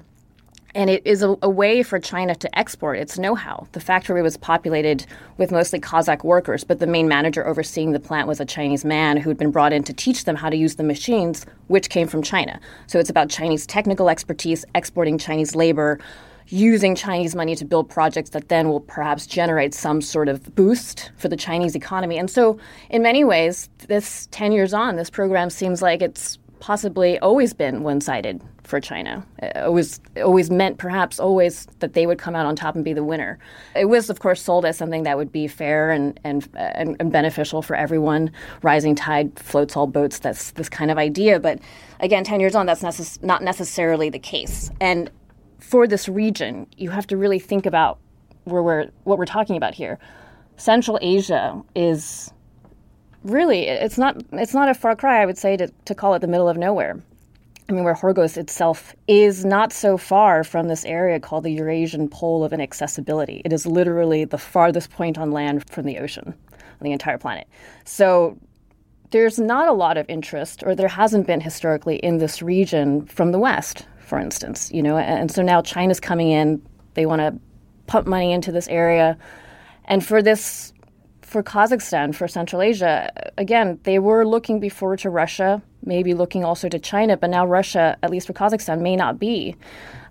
[0.74, 3.68] And it is a, a, way for China to export its know how.
[3.74, 5.06] The factory was populated
[5.38, 9.15] with mostly Kazakh workers, but the main manager overseeing the plant was a Chinese man
[9.15, 12.22] who'd been brought in to teach them how to use the machines, which came from
[12.22, 12.60] China.
[12.88, 16.00] So it's about Chinese technical expertise, exporting Chinese labor,
[16.48, 21.12] using Chinese money to build projects that then will perhaps generate some sort of boost
[21.18, 22.18] for the Chinese economy.
[22.18, 27.20] And so, in many ways, this 10 years on, this program seems like it's possibly
[27.20, 29.26] always been one-sided for China.
[29.41, 32.94] It was always meant, perhaps, always that they would come out on top and be
[32.94, 33.38] the winner.
[33.76, 37.12] It was, of course, sold as something that would be fair and and, and, and
[37.12, 38.32] beneficial for everyone.
[38.63, 40.20] Rising tide floats all boats.
[40.20, 41.39] That's this kind of idea.
[41.39, 41.60] But
[42.00, 44.72] again, ten years on, that's necess- not necessarily the case.
[44.82, 45.12] And
[45.60, 48.00] for this region, you have to really think about
[48.46, 50.00] where we're what we're talking about here.
[50.58, 52.32] Central Asia is
[53.26, 56.20] really it's not it's not a far cry I would say to, to call it
[56.20, 57.02] the middle of nowhere.
[57.68, 62.08] I mean, where Horgos itself is not so far from this area called the Eurasian
[62.08, 63.42] Pole of Inaccessibility.
[63.44, 67.48] It is literally the farthest point on land from the ocean on the entire planet.
[67.84, 68.38] So
[69.10, 73.32] there's not a lot of interest, or there hasn't been historically in this region from
[73.32, 74.72] the West, for instance.
[74.72, 76.62] You know, and so now China's coming in.
[76.94, 77.36] They want to
[77.88, 79.18] pump money into this area,
[79.86, 80.72] and for this
[81.36, 86.69] for Kazakhstan, for Central Asia, again, they were looking before to Russia, maybe looking also
[86.69, 89.54] to China, but now Russia, at least for Kazakhstan, may not be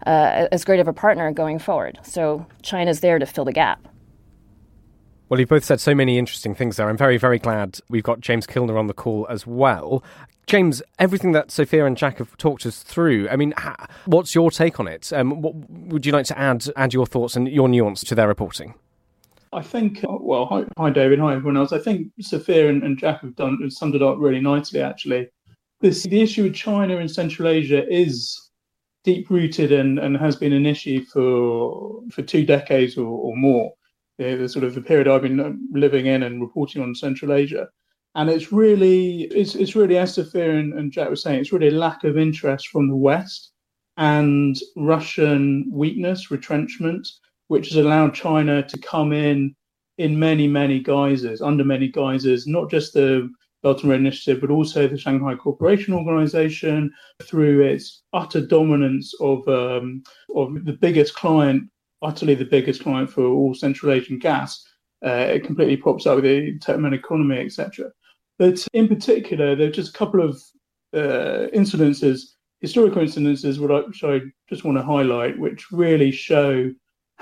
[0.06, 1.98] uh, as great of a partner going forward.
[2.02, 3.88] So China's there to fill the gap.
[5.30, 6.90] Well, you've both said so many interesting things there.
[6.90, 10.04] I'm very, very glad we've got James Kilner on the call as well.
[10.46, 13.54] James, everything that Sophia and Jack have talked us through, I mean,
[14.04, 15.10] what's your take on it?
[15.10, 18.28] Um, what, would you like to add add your thoughts and your nuance to their
[18.28, 18.74] reporting?
[19.54, 21.72] I think, uh, well, hi, hi David, hi everyone else.
[21.72, 25.28] I think Sophia and, and Jack have done summed it up really nicely, actually.
[25.80, 28.50] This the issue with China and Central Asia is
[29.04, 33.72] deep rooted and, and has been an issue for for two decades or, or more.
[34.18, 37.32] The, the, sort of the period I've been uh, living in and reporting on Central
[37.32, 37.68] Asia,
[38.16, 41.68] and it's really it's it's really as Sophia and, and Jack were saying, it's really
[41.68, 43.52] a lack of interest from the West
[43.96, 47.06] and Russian weakness, retrenchment,
[47.48, 49.54] which has allowed China to come in
[49.98, 53.30] in many many guises, under many guises, not just the
[53.62, 59.46] Belt and Road Initiative, but also the Shanghai Cooperation Organization through its utter dominance of
[59.48, 60.02] um,
[60.34, 61.70] of the biggest client,
[62.02, 64.62] utterly the biggest client for all Central Asian gas.
[65.04, 67.90] Uh, it completely props up the Turkmen economy, etc.
[68.38, 70.36] But in particular, there are just a couple of
[70.92, 76.70] uh, incidences, historical incidences, which I just want to highlight, which really show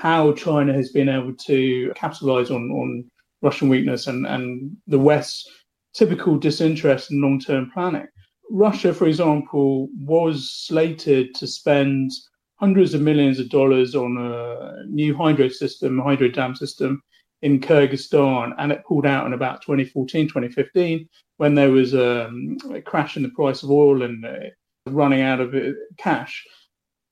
[0.02, 3.08] how China has been able to capitalize on, on
[3.40, 5.48] Russian weakness and, and the West's
[5.94, 8.08] typical disinterest in long term planning.
[8.50, 12.10] Russia, for example, was slated to spend
[12.56, 17.00] hundreds of millions of dollars on a new hydro system, hydro dam system
[17.42, 22.82] in Kyrgyzstan, and it pulled out in about 2014, 2015, when there was um, a
[22.82, 24.50] crash in the price of oil and uh,
[24.86, 26.44] running out of uh, cash.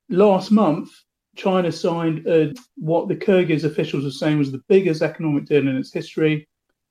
[0.08, 0.90] Last month,
[1.40, 5.76] China signed uh, what the Kyrgyz officials are saying was the biggest economic deal in
[5.76, 6.46] its history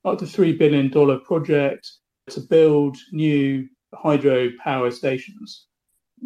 [0.06, 0.90] up to $3 billion
[1.22, 1.92] project
[2.32, 5.68] to build new hydro power stations,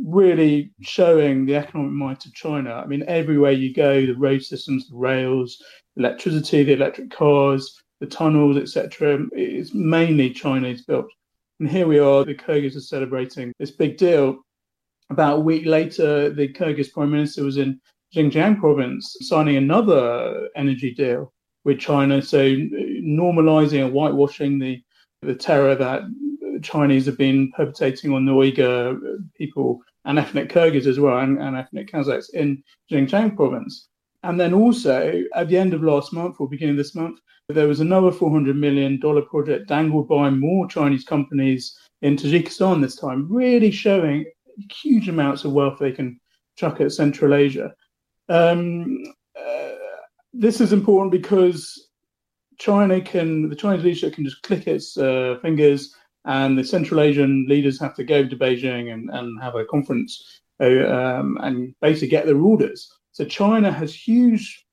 [0.06, 2.76] really showing the economic might of China.
[2.76, 5.62] I mean, everywhere you go, the road systems, the rails,
[5.98, 11.08] electricity, the electric cars, the tunnels, etc., is mainly Chinese built.
[11.60, 14.38] And here we are, the Kyrgyz are celebrating this big deal.
[15.10, 17.82] About a week later, the Kyrgyz prime minister was in
[18.16, 22.22] Xinjiang province signing another energy deal with China.
[22.22, 24.82] So normalizing and whitewashing the
[25.22, 26.02] the terror that
[26.62, 29.00] Chinese have been perpetrating on the Uyghur
[29.36, 33.88] people and ethnic Kyrgyz as well and, and ethnic Kazakhs in Xinjiang province.
[34.24, 37.68] And then also at the end of last month or beginning of this month, there
[37.68, 43.72] was another $400 million project dangled by more Chinese companies in Tajikistan this time, really
[43.72, 44.26] showing
[44.72, 46.20] huge amounts of wealth they can
[46.56, 47.74] chuck at Central Asia.
[48.30, 49.04] Um,
[49.38, 49.70] uh,
[50.34, 51.90] this is important because
[52.58, 57.46] China can, the Chinese leadership can just click its uh, fingers, and the Central Asian
[57.50, 62.08] leaders have to go to Beijing and, and have a conference uh, um, and basically
[62.08, 62.90] get their orders.
[63.12, 64.66] So China has huge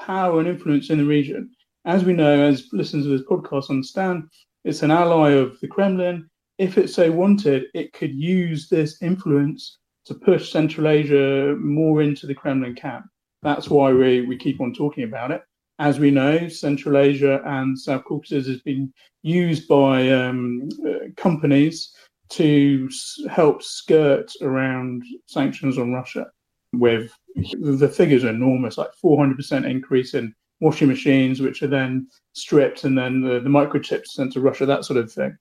[0.00, 1.50] power and influence in the region.
[1.84, 4.24] As we know, as listeners of this podcast understand,
[4.64, 6.28] it's an ally of the Kremlin.
[6.58, 12.26] If it so wanted, it could use this influence to push Central Asia more into
[12.26, 13.06] the Kremlin camp.
[13.42, 15.42] That's why we, we keep on talking about it
[15.82, 21.92] as we know, Central Asia and South Caucasus has been used by um, uh, companies
[22.30, 22.88] to
[23.28, 26.26] help skirt around sanctions on Russia.
[26.72, 32.84] With the figures are enormous, like 400% increase in washing machines, which are then stripped
[32.84, 35.36] and then the, the microchips sent to Russia, that sort of thing.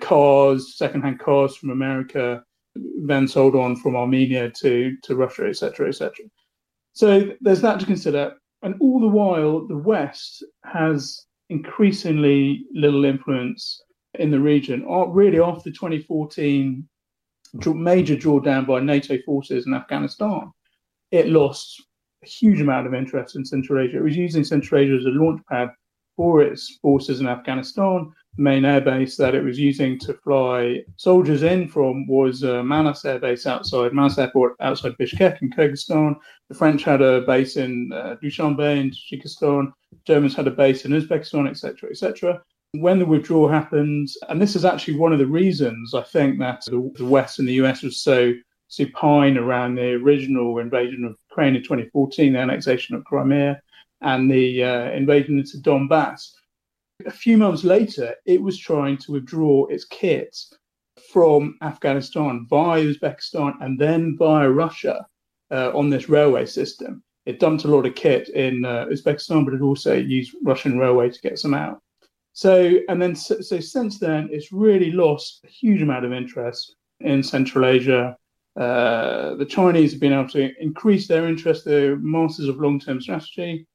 [0.00, 2.42] Cars, secondhand cars from America,
[2.74, 6.26] then sold on from Armenia to, to Russia, etc., etc.
[6.92, 8.34] So there's that to consider.
[8.62, 13.82] And all the while, the West has increasingly little influence
[14.14, 14.86] in the region.
[15.08, 16.88] Really, after 2014
[17.66, 20.50] major drawdown by NATO forces in Afghanistan,
[21.10, 21.82] it lost
[22.22, 23.98] a huge amount of interest in Central Asia.
[23.98, 25.68] It was using Central Asia as a launch pad
[26.16, 31.68] for its forces in Afghanistan main airbase that it was using to fly soldiers in
[31.68, 36.16] from was uh, Manas airbase outside Manas airport outside Bishkek in Kyrgyzstan.
[36.48, 39.72] The French had a base in uh, Dushanbe in Tajikistan.
[40.04, 42.42] Germans had a base in Uzbekistan, etc., etc.
[42.72, 46.64] When the withdrawal happened, and this is actually one of the reasons I think that
[46.66, 48.32] the, West and the US was so
[48.66, 53.60] supine around the original invasion of Ukraine in 2014, the annexation of Crimea,
[54.00, 56.32] and the uh, invasion into Donbass
[57.06, 60.36] a few months later, it was trying to withdraw its kit
[61.12, 65.06] from Afghanistan via Uzbekistan and then via Russia
[65.50, 67.02] uh, on this railway system.
[67.26, 71.10] It dumped a lot of kit in uh, Uzbekistan, but it also used Russian railway
[71.10, 71.80] to get some out.
[72.32, 76.76] So, and then so, so since then, it's really lost a huge amount of interest
[77.00, 78.16] in Central Asia.
[78.56, 81.64] Uh, the Chinese have been able to increase their interest.
[81.64, 83.66] They're masters of long-term strategy.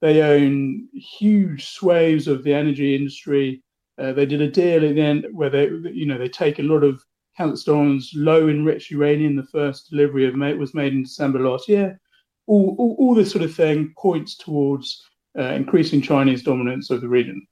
[0.00, 3.62] They own huge swathes of the energy industry.
[3.98, 6.62] Uh, they did a deal at the end where they, you know, they take a
[6.62, 7.02] lot of
[7.38, 9.36] Kazakhstan's low enriched uranium.
[9.36, 11.98] The first delivery of was made in December last year.
[12.46, 15.02] All, all, all this sort of thing points towards
[15.38, 17.46] uh, increasing Chinese dominance of the region.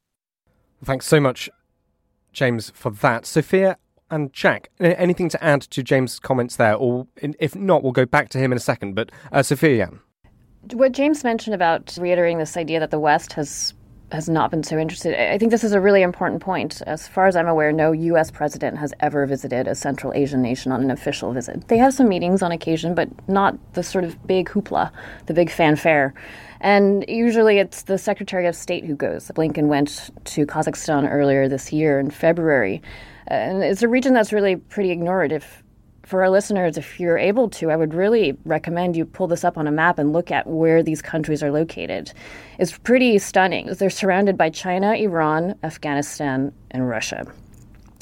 [0.85, 1.48] Thanks so much,
[2.33, 3.26] James, for that.
[3.26, 3.78] Sophia
[4.11, 6.74] and Jack, anything to add to James' comments there?
[6.74, 8.94] Or if not, we'll go back to him in a second.
[8.94, 9.90] But uh, Sophia.
[10.72, 13.74] What James mentioned about reiterating this idea that the West has
[14.14, 15.20] has not been so interested.
[15.20, 16.81] I think this is a really important point.
[16.87, 18.31] As far as I'm aware, no U.S.
[18.31, 21.66] president has ever visited a Central Asian nation on an official visit.
[21.68, 24.90] They have some meetings on occasion, but not the sort of big hoopla,
[25.27, 26.14] the big fanfare.
[26.61, 29.29] And usually it's the Secretary of State who goes.
[29.35, 32.83] Blinken went to Kazakhstan earlier this year in February.
[33.27, 35.33] And it's a region that's really pretty ignored.
[35.33, 35.63] If
[36.07, 39.57] for our listeners, if you're able to, I would really recommend you pull this up
[39.57, 42.12] on a map and look at where these countries are located.
[42.59, 43.67] It's pretty stunning.
[43.67, 47.27] They're surrounded by China, Iran, Afghanistan, and Russia.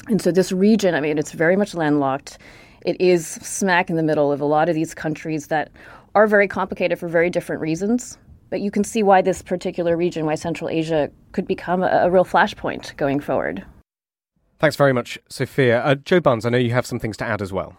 [0.07, 2.37] And so this region, I mean, it's very much landlocked.
[2.85, 5.71] It is smack in the middle of a lot of these countries that
[6.15, 8.17] are very complicated for very different reasons.
[8.49, 12.11] But you can see why this particular region, why Central Asia, could become a, a
[12.11, 13.65] real flashpoint going forward.
[14.59, 15.81] Thanks very much, Sophia.
[15.81, 17.75] Uh, Joe Barnes, I know you have some things to add as well.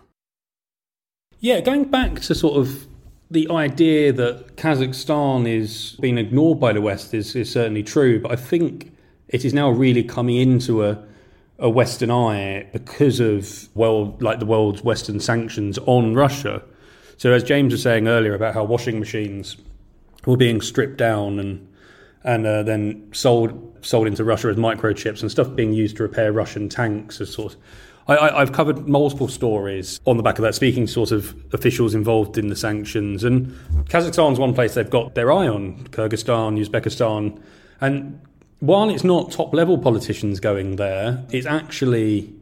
[1.41, 2.87] Yeah, going back to sort of
[3.31, 8.33] the idea that Kazakhstan is being ignored by the West is, is certainly true, but
[8.33, 8.93] I think
[9.29, 11.05] it is now really coming into a
[11.59, 16.63] a Western eye because of well, like the world's Western sanctions on Russia.
[17.17, 19.57] So, as James was saying earlier about how washing machines
[20.27, 21.69] were being stripped down and
[22.25, 26.33] and uh, then sold sold into Russia as microchips and stuff being used to repair
[26.33, 27.61] Russian tanks as sort of
[28.07, 31.95] I, have covered multiple stories on the back of that, speaking to sort of officials
[31.95, 33.25] involved in the sanctions.
[33.25, 33.49] And
[33.85, 37.41] Kazakhstan's one place they've got their eye on Kyrgyzstan, Uzbekistan.
[37.81, 38.21] And
[38.61, 42.33] while it's not top level politicians going there, it's actually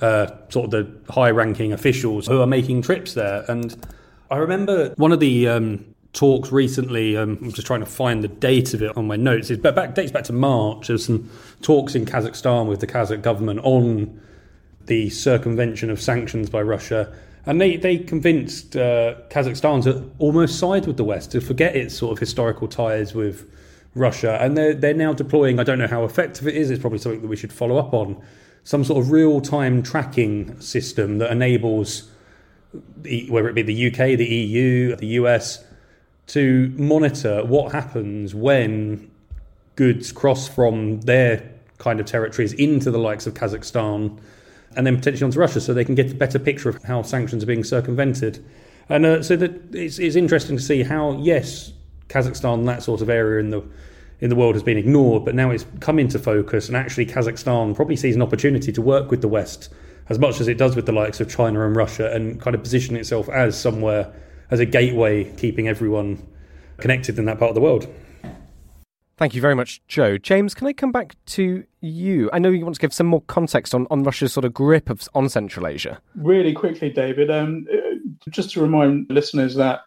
[0.00, 3.44] uh, sort of the high ranking officials who are making trips there.
[3.48, 3.74] And
[4.30, 7.16] I remember one of the um, talks recently.
[7.16, 9.50] Um, I'm just trying to find the date of it on my notes.
[9.50, 10.88] It back, dates back to March.
[10.88, 11.30] There's some
[11.62, 14.20] talks in Kazakhstan with the Kazakh government on
[14.86, 17.12] the circumvention of sanctions by Russia.
[17.44, 21.96] And they, they convinced uh, Kazakhstan to almost side with the West, to forget its
[21.96, 23.48] sort of historical ties with
[23.94, 24.38] Russia.
[24.40, 27.22] And they're, they're now deploying, I don't know how effective it is, it's probably something
[27.22, 28.20] that we should follow up on,
[28.64, 32.10] some sort of real time tracking system that enables,
[32.96, 35.64] the, whether it be the UK, the EU, the US,
[36.28, 39.08] to monitor what happens when
[39.76, 44.18] goods cross from their kind of territories into the likes of Kazakhstan
[44.76, 47.42] and then potentially onto Russia, so they can get a better picture of how sanctions
[47.42, 48.44] are being circumvented.
[48.88, 51.72] And uh, so that it's, it's interesting to see how, yes,
[52.08, 53.62] Kazakhstan, that sort of area in the
[54.18, 57.74] in the world has been ignored, but now it's come into focus, and actually Kazakhstan
[57.74, 59.68] probably sees an opportunity to work with the West
[60.08, 62.62] as much as it does with the likes of China and Russia, and kind of
[62.62, 64.12] position itself as somewhere
[64.50, 66.24] as a gateway, keeping everyone
[66.78, 67.92] connected in that part of the world.
[69.18, 70.18] Thank you very much, Joe.
[70.18, 72.28] James, can I come back to you?
[72.34, 74.90] I know you want to give some more context on, on Russia's sort of grip
[74.90, 75.98] of, on Central Asia.
[76.16, 77.96] Really quickly, David, um, uh,
[78.30, 79.80] just to remind listeners that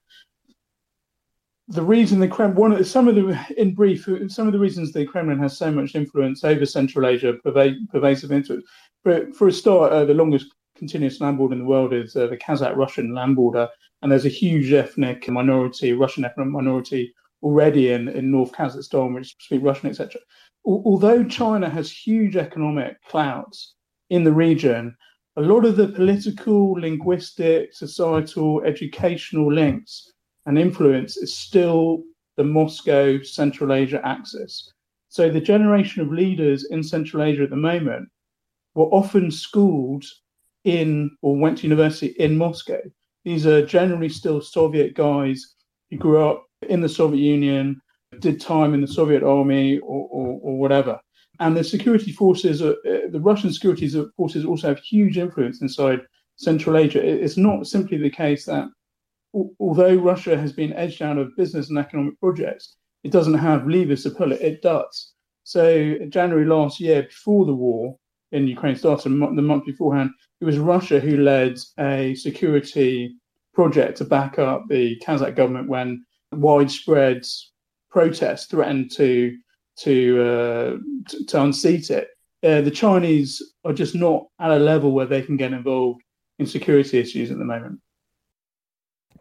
[1.68, 4.92] the reason the Kremlin, one of some of the, in brief, some of the reasons
[4.92, 8.66] the Kremlin has so much influence over Central Asia, pervasive influence.
[9.04, 12.38] For a start, uh, the longest continuous land border in the world is uh, the
[12.38, 13.70] Kazakh-Russian land border,
[14.02, 19.36] and there's a huge ethnic minority, Russian ethnic minority already in, in North Kazakhstan, which
[19.40, 20.20] speak Russian, etc.
[20.66, 23.76] Although China has huge economic clouds
[24.10, 24.96] in the region,
[25.38, 30.12] a lot of the political, linguistic, societal, educational links
[30.46, 32.04] and influence is still
[32.36, 34.74] the Moscow Central Asia axis.
[35.08, 38.10] So the generation of leaders in Central Asia at the moment
[38.76, 40.06] were often schooled
[40.66, 42.82] in or went to university in Moscow.
[43.24, 45.56] These are generally still Soviet guys
[45.90, 47.82] who grew up in the Soviet Union,
[48.20, 51.00] did time in the Soviet army or, or, or whatever.
[51.40, 56.02] And the security forces, uh, the Russian security forces also have huge influence inside
[56.36, 57.02] Central Asia.
[57.06, 58.68] It's not simply the case that
[59.60, 64.04] although Russia has been edged out of business and economic projects, it doesn't have levers
[64.04, 64.42] to pull it.
[64.42, 65.14] It does.
[65.44, 67.98] So January last year, before the war
[68.32, 73.16] in Ukraine started, the month beforehand, it was Russia who led a security
[73.54, 77.26] project to back up the Kazakh government when widespread
[77.90, 79.38] protests threatened to
[79.78, 80.78] to uh,
[81.10, 82.10] to, to, unseat it.
[82.44, 86.02] Uh, the Chinese are just not at a level where they can get involved
[86.38, 87.80] in security issues at the moment.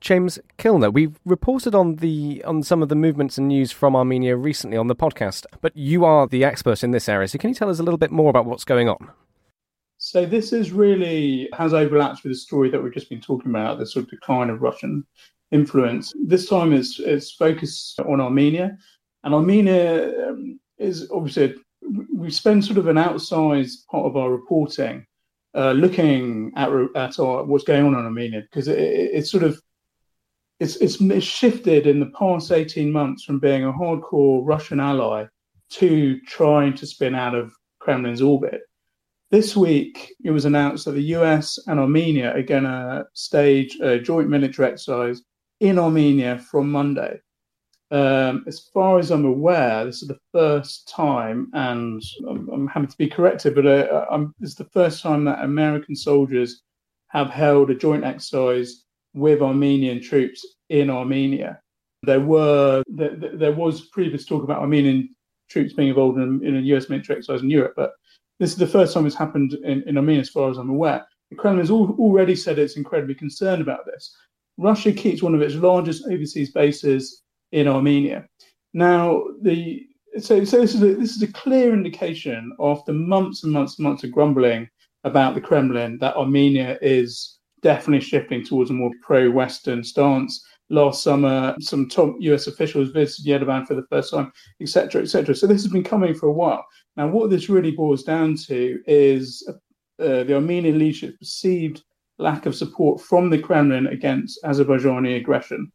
[0.00, 4.36] James Kilner, we've reported on the on some of the movements and news from Armenia
[4.36, 7.54] recently on the podcast, but you are the expert in this area, so can you
[7.54, 9.11] tell us a little bit more about what's going on?
[9.98, 13.78] So this is really has overlapped with the story that we've just been talking about,
[13.78, 15.04] the sort of decline of Russian
[15.51, 16.12] influence.
[16.26, 18.76] This time it's it's focused on Armenia,
[19.24, 21.55] and Armenia um, is obviously
[22.14, 25.07] we spend sort of an outsized part of our reporting
[25.55, 29.44] uh, looking at at our, what's going on in Armenia because it, it, it's sort
[29.44, 29.61] of
[30.61, 35.26] it's, it's, it's shifted in the past 18 months from being a hardcore Russian ally
[35.70, 38.62] to trying to spin out of Kremlin's orbit.
[39.30, 44.01] This week, it was announced that the US and Armenia are going to stage a
[44.01, 45.22] joint military exercise
[45.61, 47.20] in Armenia from Monday.
[47.90, 52.86] Um, as far as I'm aware, this is the first time, and I'm, I'm happy
[52.86, 56.62] to be corrected, but uh, is the first time that American soldiers
[57.09, 58.84] have held a joint exercise
[59.14, 61.61] with Armenian troops in Armenia.
[62.02, 65.14] There were there, there was previous talk about Armenian
[65.48, 67.92] troops being involved in, in a US military exercise in Europe, but
[68.38, 71.06] this is the first time it's happened in, in Armenia, as far as I'm aware.
[71.30, 74.14] The Kremlin has already said it's incredibly concerned about this.
[74.59, 78.26] Russia keeps one of its largest overseas bases in Armenia.
[78.74, 79.86] Now, the
[80.18, 83.84] so, so this is a, this is a clear indication after months and months and
[83.84, 84.68] months of grumbling
[85.04, 90.44] about the Kremlin that Armenia is definitely shifting towards a more pro-Western stance.
[90.70, 95.34] Last summer, some top US officials visited Yerevan for the first time, etc., etc.
[95.34, 96.64] So this has been coming for a while.
[96.96, 99.48] Now, what this really boils down to is
[99.98, 101.82] uh, the Armenian leadership perceived
[102.18, 105.70] lack of support from the Kremlin against Azerbaijani aggression.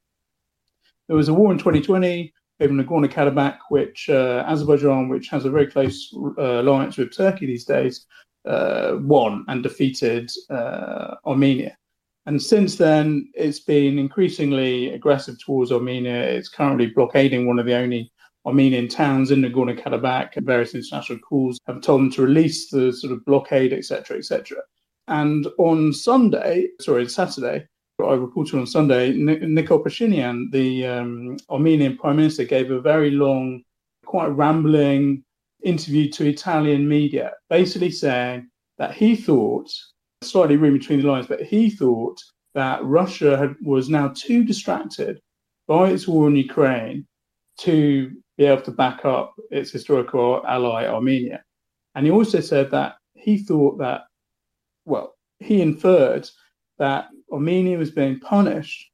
[1.08, 5.68] There was a war in 2020 over Nagorno-Karabakh, which uh, Azerbaijan, which has a very
[5.68, 8.06] close uh, alliance with Turkey these days,
[8.46, 11.78] uh, won and defeated uh, Armenia.
[12.26, 16.24] And since then, it's been increasingly aggressive towards Armenia.
[16.24, 18.12] It's currently blockading one of the only
[18.46, 20.42] Armenian towns in Nagorno Karabakh.
[20.44, 24.58] Various international calls have told them to release the sort of blockade, etc., etc.
[25.08, 27.68] And on Sunday, sorry, Saturday,
[28.04, 33.64] I reported on Sunday, Nikol Pashinyan, the um, Armenian prime minister, gave a very long,
[34.06, 35.24] quite rambling
[35.64, 39.70] interview to Italian media, basically saying that he thought,
[40.22, 42.22] slightly reading between the lines, but he thought
[42.54, 45.20] that Russia had, was now too distracted
[45.68, 47.06] by its war in Ukraine
[47.60, 51.44] to be able to back up its historical ally Armenia.
[51.96, 54.02] And he also said that he thought that,
[54.86, 56.30] well, he inferred
[56.78, 58.90] that Armenia was being punished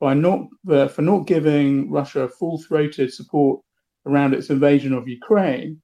[0.00, 3.60] by not uh, for not giving Russia full-throated support
[4.06, 5.80] around its invasion of Ukraine,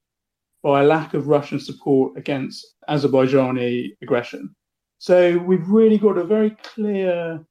[0.63, 4.55] by a lack of Russian support against Azerbaijani aggression.
[4.97, 7.45] So we've really got a very clear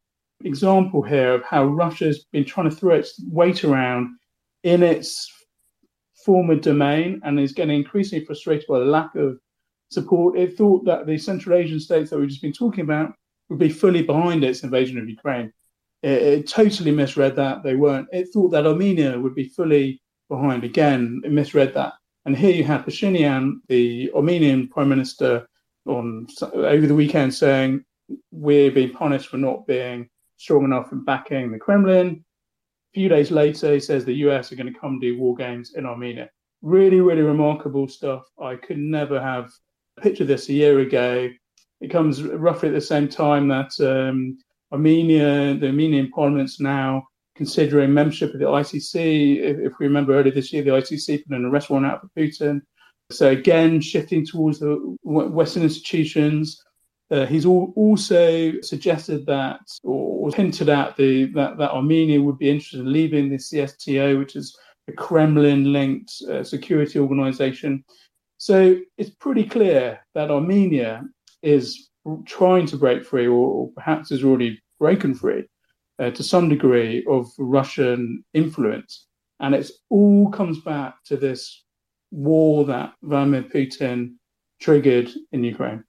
[0.44, 4.08] example here of how Russia's been trying to throw its weight around
[4.64, 5.32] in its
[6.24, 9.38] former domain and is getting increasingly frustrated by the lack of
[9.90, 10.38] support.
[10.38, 13.14] It thought that the Central Asian states that we've just been talking about
[13.48, 15.52] would be fully behind its invasion of Ukraine.
[16.02, 17.62] It, it totally misread that.
[17.62, 18.08] They weren't.
[18.12, 20.64] It thought that Armenia would be fully behind.
[20.64, 21.94] Again, it misread that.
[22.24, 25.46] And here you had Pashinyan, the Armenian prime minister,
[25.86, 27.84] on over the weekend saying
[28.32, 32.24] we're being punished for not being strong enough in backing the Kremlin.
[32.90, 35.74] A few days later, he says the US are going to come do war games
[35.74, 36.30] in Armenia.
[36.62, 38.24] Really, really remarkable stuff.
[38.42, 39.50] I could never have
[40.00, 41.28] pictured this a year ago.
[41.80, 44.38] It comes roughly at the same time that um,
[44.72, 49.38] Armenia, the Armenian parliament's now considering membership of the ICC.
[49.38, 52.08] If, if, we remember earlier this year, the ICC put an arrest warrant out for
[52.18, 52.60] Putin.
[53.10, 56.62] So again, shifting towards the Western institutions.
[57.08, 62.80] Uh, he's also suggested that, or hinted at, the, that, that Armenia would be interested
[62.80, 67.84] in leaving the CSTO, which is a Kremlin-linked uh, security organization.
[68.38, 71.04] So it's pretty clear that Armenia
[71.42, 71.90] is
[72.26, 75.44] trying to break free, or, or perhaps has already broken free
[75.98, 79.06] uh, to some degree of Russian influence.
[79.40, 81.64] And it all comes back to this
[82.10, 84.14] war that Vladimir Putin
[84.60, 85.84] triggered in Ukraine.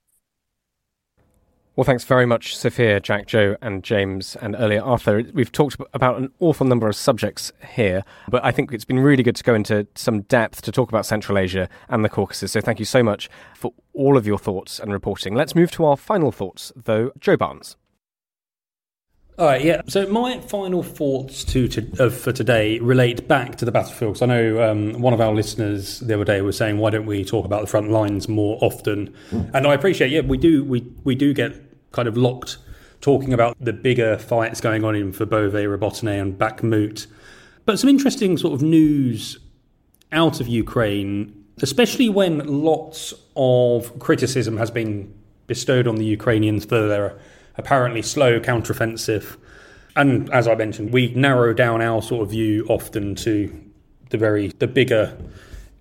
[1.78, 5.22] Well, thanks very much, Sophia, Jack, Joe, and James, and earlier Arthur.
[5.32, 9.22] We've talked about an awful number of subjects here, but I think it's been really
[9.22, 12.54] good to go into some depth to talk about Central Asia and the Caucasus.
[12.54, 15.36] So thank you so much for all of your thoughts and reporting.
[15.36, 17.12] Let's move to our final thoughts, though.
[17.20, 17.78] Joe Barnes.
[19.38, 19.84] All right, yeah.
[19.88, 24.14] So my final thoughts to, to uh, for today relate back to the battlefield.
[24.14, 27.06] Because I know um, one of our listeners the other day was saying, "Why don't
[27.06, 29.14] we talk about the front lines more often?"
[29.54, 30.64] And I appreciate, yeah, we do.
[30.64, 32.58] We we do get kind of locked
[33.02, 37.08] talking about the bigger fights going on in Verbove, Robotyne, and Bakhmut.
[37.66, 39.38] But some interesting sort of news
[40.12, 45.14] out of Ukraine, especially when lots of criticism has been
[45.48, 47.18] bestowed on the Ukrainians for their
[47.56, 49.38] apparently slow counteroffensive.
[49.96, 53.64] And as I mentioned, we narrow down our sort of view often to
[54.10, 55.18] the very the bigger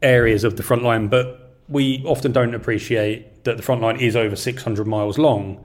[0.03, 4.17] areas of the front line, but we often don't appreciate that the front line is
[4.17, 5.65] over 600 miles long.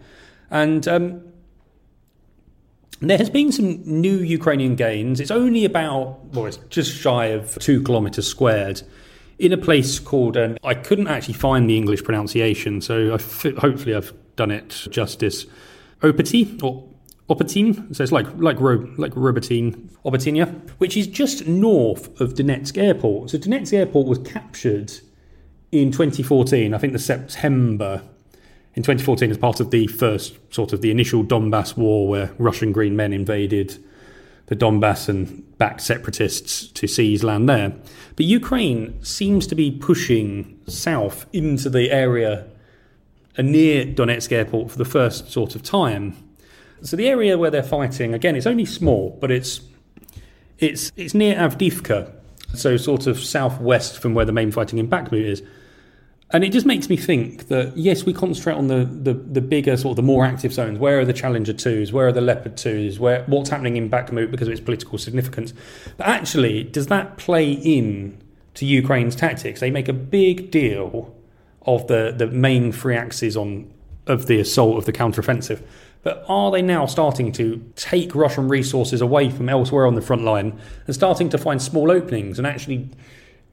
[0.51, 1.23] And um,
[2.99, 5.19] there has been some new Ukrainian gains.
[5.19, 8.83] It's only about, well, it's just shy of two kilometres squared
[9.39, 13.17] in a place called, and I couldn't actually find the English pronunciation, so
[13.57, 15.47] hopefully I've done it justice.
[16.01, 16.87] Opati or
[17.27, 22.77] Opatine, so it's like like Ro, like Robotyne, Obotynia, which is just north of Donetsk
[22.77, 23.31] Airport.
[23.31, 24.91] So Donetsk Airport was captured
[25.71, 28.03] in 2014, I think the September
[28.75, 32.71] in 2014 as part of the first sort of the initial Donbass war where Russian
[32.71, 33.77] green men invaded
[34.47, 37.73] the Donbass and backed separatists to seize land there.
[38.15, 42.47] But Ukraine seems to be pushing south into the area
[43.37, 46.17] uh, near Donetsk airport for the first sort of time.
[46.81, 49.61] So the area where they're fighting, again, it's only small, but it's
[50.59, 52.11] it's it's near Avdiivka,
[52.53, 55.43] so sort of southwest from where the main fighting in Bakhmut is.
[56.33, 59.75] And it just makes me think that yes, we concentrate on the, the, the bigger
[59.75, 60.79] sort of the more active zones.
[60.79, 61.91] Where are the Challenger twos?
[61.91, 62.99] Where are the Leopard twos?
[62.99, 65.53] Where what's happening in Bakhmut because of its political significance?
[65.97, 68.17] But actually, does that play in
[68.55, 69.59] to Ukraine's tactics?
[69.59, 71.13] They make a big deal
[71.63, 73.71] of the, the main three axes on
[74.07, 75.61] of the assault of the counteroffensive.
[76.03, 80.23] But are they now starting to take Russian resources away from elsewhere on the front
[80.23, 82.39] line and starting to find small openings?
[82.39, 82.89] And actually,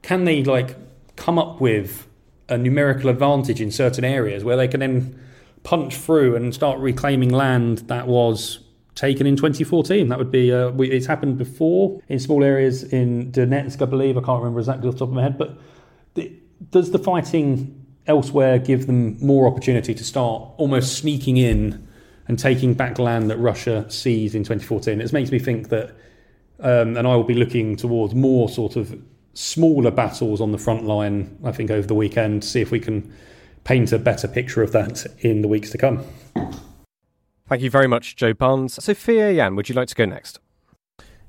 [0.01, 0.75] can they like
[1.15, 2.07] come up with
[2.49, 5.19] a numerical advantage in certain areas where they can then
[5.63, 8.59] punch through and start reclaiming land that was
[8.95, 10.09] taken in 2014.
[10.09, 14.17] That would be uh, we, it's happened before in small areas in Donetsk, I believe.
[14.17, 15.57] I can't remember exactly off the top of my head, but
[16.15, 16.33] the,
[16.71, 21.87] does the fighting elsewhere give them more opportunity to start almost sneaking in
[22.27, 24.99] and taking back land that Russia seized in 2014?
[24.99, 25.91] It makes me think that,
[26.59, 28.99] um, and I will be looking towards more sort of
[29.33, 33.13] smaller battles on the front line, I think, over the weekend, see if we can
[33.63, 36.03] paint a better picture of that in the weeks to come.
[37.47, 38.83] Thank you very much, Joe Barnes.
[38.83, 40.39] Sophia Yan, would you like to go next?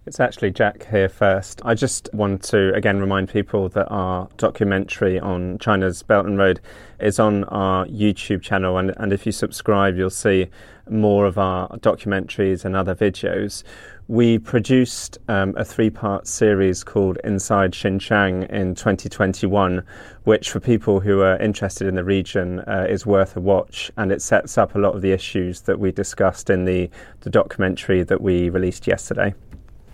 [0.07, 1.61] It's actually Jack here first.
[1.65, 6.61] I just want to again remind people that our documentary on China's Belt and Road
[6.99, 10.49] is on our YouTube channel, and, and if you subscribe, you'll see
[10.89, 13.63] more of our documentaries and other videos.
[14.11, 19.85] We produced um, a three part series called Inside Xinjiang in 2021,
[20.25, 23.89] which, for people who are interested in the region, uh, is worth a watch.
[23.97, 26.91] And it sets up a lot of the issues that we discussed in the,
[27.21, 29.33] the documentary that we released yesterday.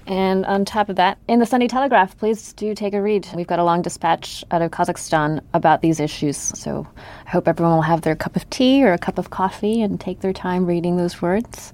[0.07, 3.29] And on top of that, in the Sunday Telegraph, please do take a read.
[3.35, 6.39] We've got a long dispatch out of Kazakhstan about these issues.
[6.39, 6.87] So
[7.27, 10.01] I hope everyone will have their cup of tea or a cup of coffee and
[10.01, 11.71] take their time reading those words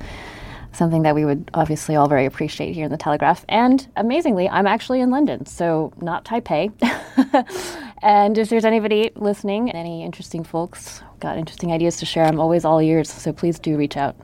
[0.73, 3.45] something that we would obviously all very appreciate here in the Telegraph.
[3.49, 6.73] And amazingly, I'm actually in London, so not Taipei.
[8.03, 12.65] and if there's anybody listening, any interesting folks, got interesting ideas to share, I'm always
[12.65, 14.17] all ears, so please do reach out.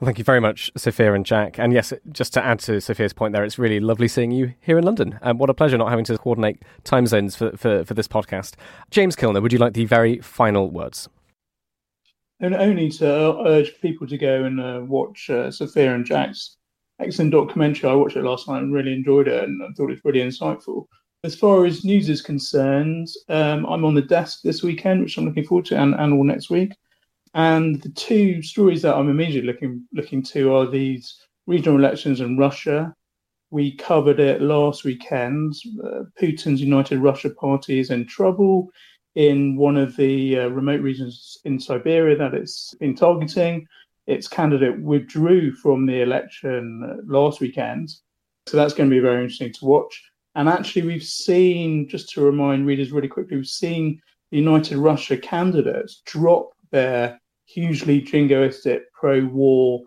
[0.00, 1.58] Well, thank you very much, Sophia and Jack.
[1.58, 4.76] And yes, just to add to Sophia's point there, it's really lovely seeing you here
[4.76, 5.18] in London.
[5.22, 8.54] And what a pleasure not having to coordinate time zones for, for, for this podcast.
[8.90, 11.08] James Kilner, would you like the very final words?
[12.40, 13.06] And only to
[13.46, 16.56] urge people to go and uh, watch uh, Sophia and Jack's
[17.00, 17.88] excellent documentary.
[17.88, 20.20] I watched it last night and really enjoyed it, and I thought it was really
[20.20, 20.86] insightful.
[21.22, 25.24] As far as news is concerned, um, I'm on the desk this weekend, which I'm
[25.24, 26.72] looking forward to, and, and all next week.
[27.34, 32.38] And the two stories that I'm immediately looking looking to are these regional elections in
[32.38, 32.94] Russia.
[33.50, 35.54] We covered it last weekend.
[35.82, 38.70] Uh, Putin's United Russia Party is in trouble
[39.14, 43.66] in one of the uh, remote regions in Siberia that it's been targeting.
[44.06, 47.90] Its candidate withdrew from the election uh, last weekend.
[48.46, 50.02] So that's going to be very interesting to watch.
[50.34, 54.00] And actually, we've seen, just to remind readers really quickly, we've seen
[54.30, 59.82] the United Russia candidates drop their hugely jingoistic pro war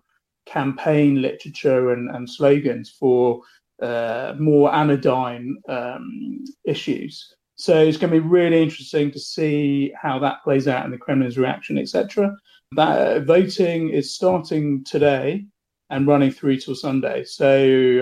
[0.46, 3.42] campaign literature and, and slogans for
[3.82, 7.36] uh, more anodyne um, issues.
[7.58, 10.98] So it's going to be really interesting to see how that plays out and the
[10.98, 12.36] Kremlin's reaction, etc.
[12.74, 15.46] That uh, voting is starting today,
[15.90, 17.24] and running through till Sunday.
[17.24, 17.48] So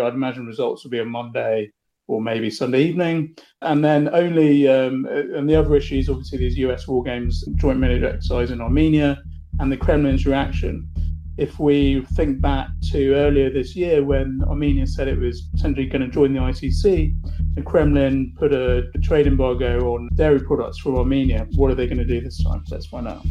[0.04, 1.72] I'd imagine results will be on Monday
[2.08, 3.36] or maybe Sunday evening.
[3.62, 8.12] And then only, um, and the other issues, obviously these US war games, joint military
[8.12, 9.22] exercise in Armenia,
[9.60, 10.90] and the Kremlin's reaction.
[11.38, 16.02] If we think back to earlier this year when Armenia said it was potentially going
[16.02, 17.14] to join the ICC,
[17.56, 21.46] the Kremlin put a, a trade embargo on dairy products from Armenia.
[21.56, 22.64] What are they going to do this time?
[22.72, 23.26] Let's find out.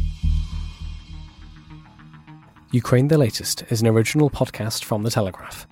[2.71, 5.65] Ukraine the Latest is an original podcast from The Telegraph.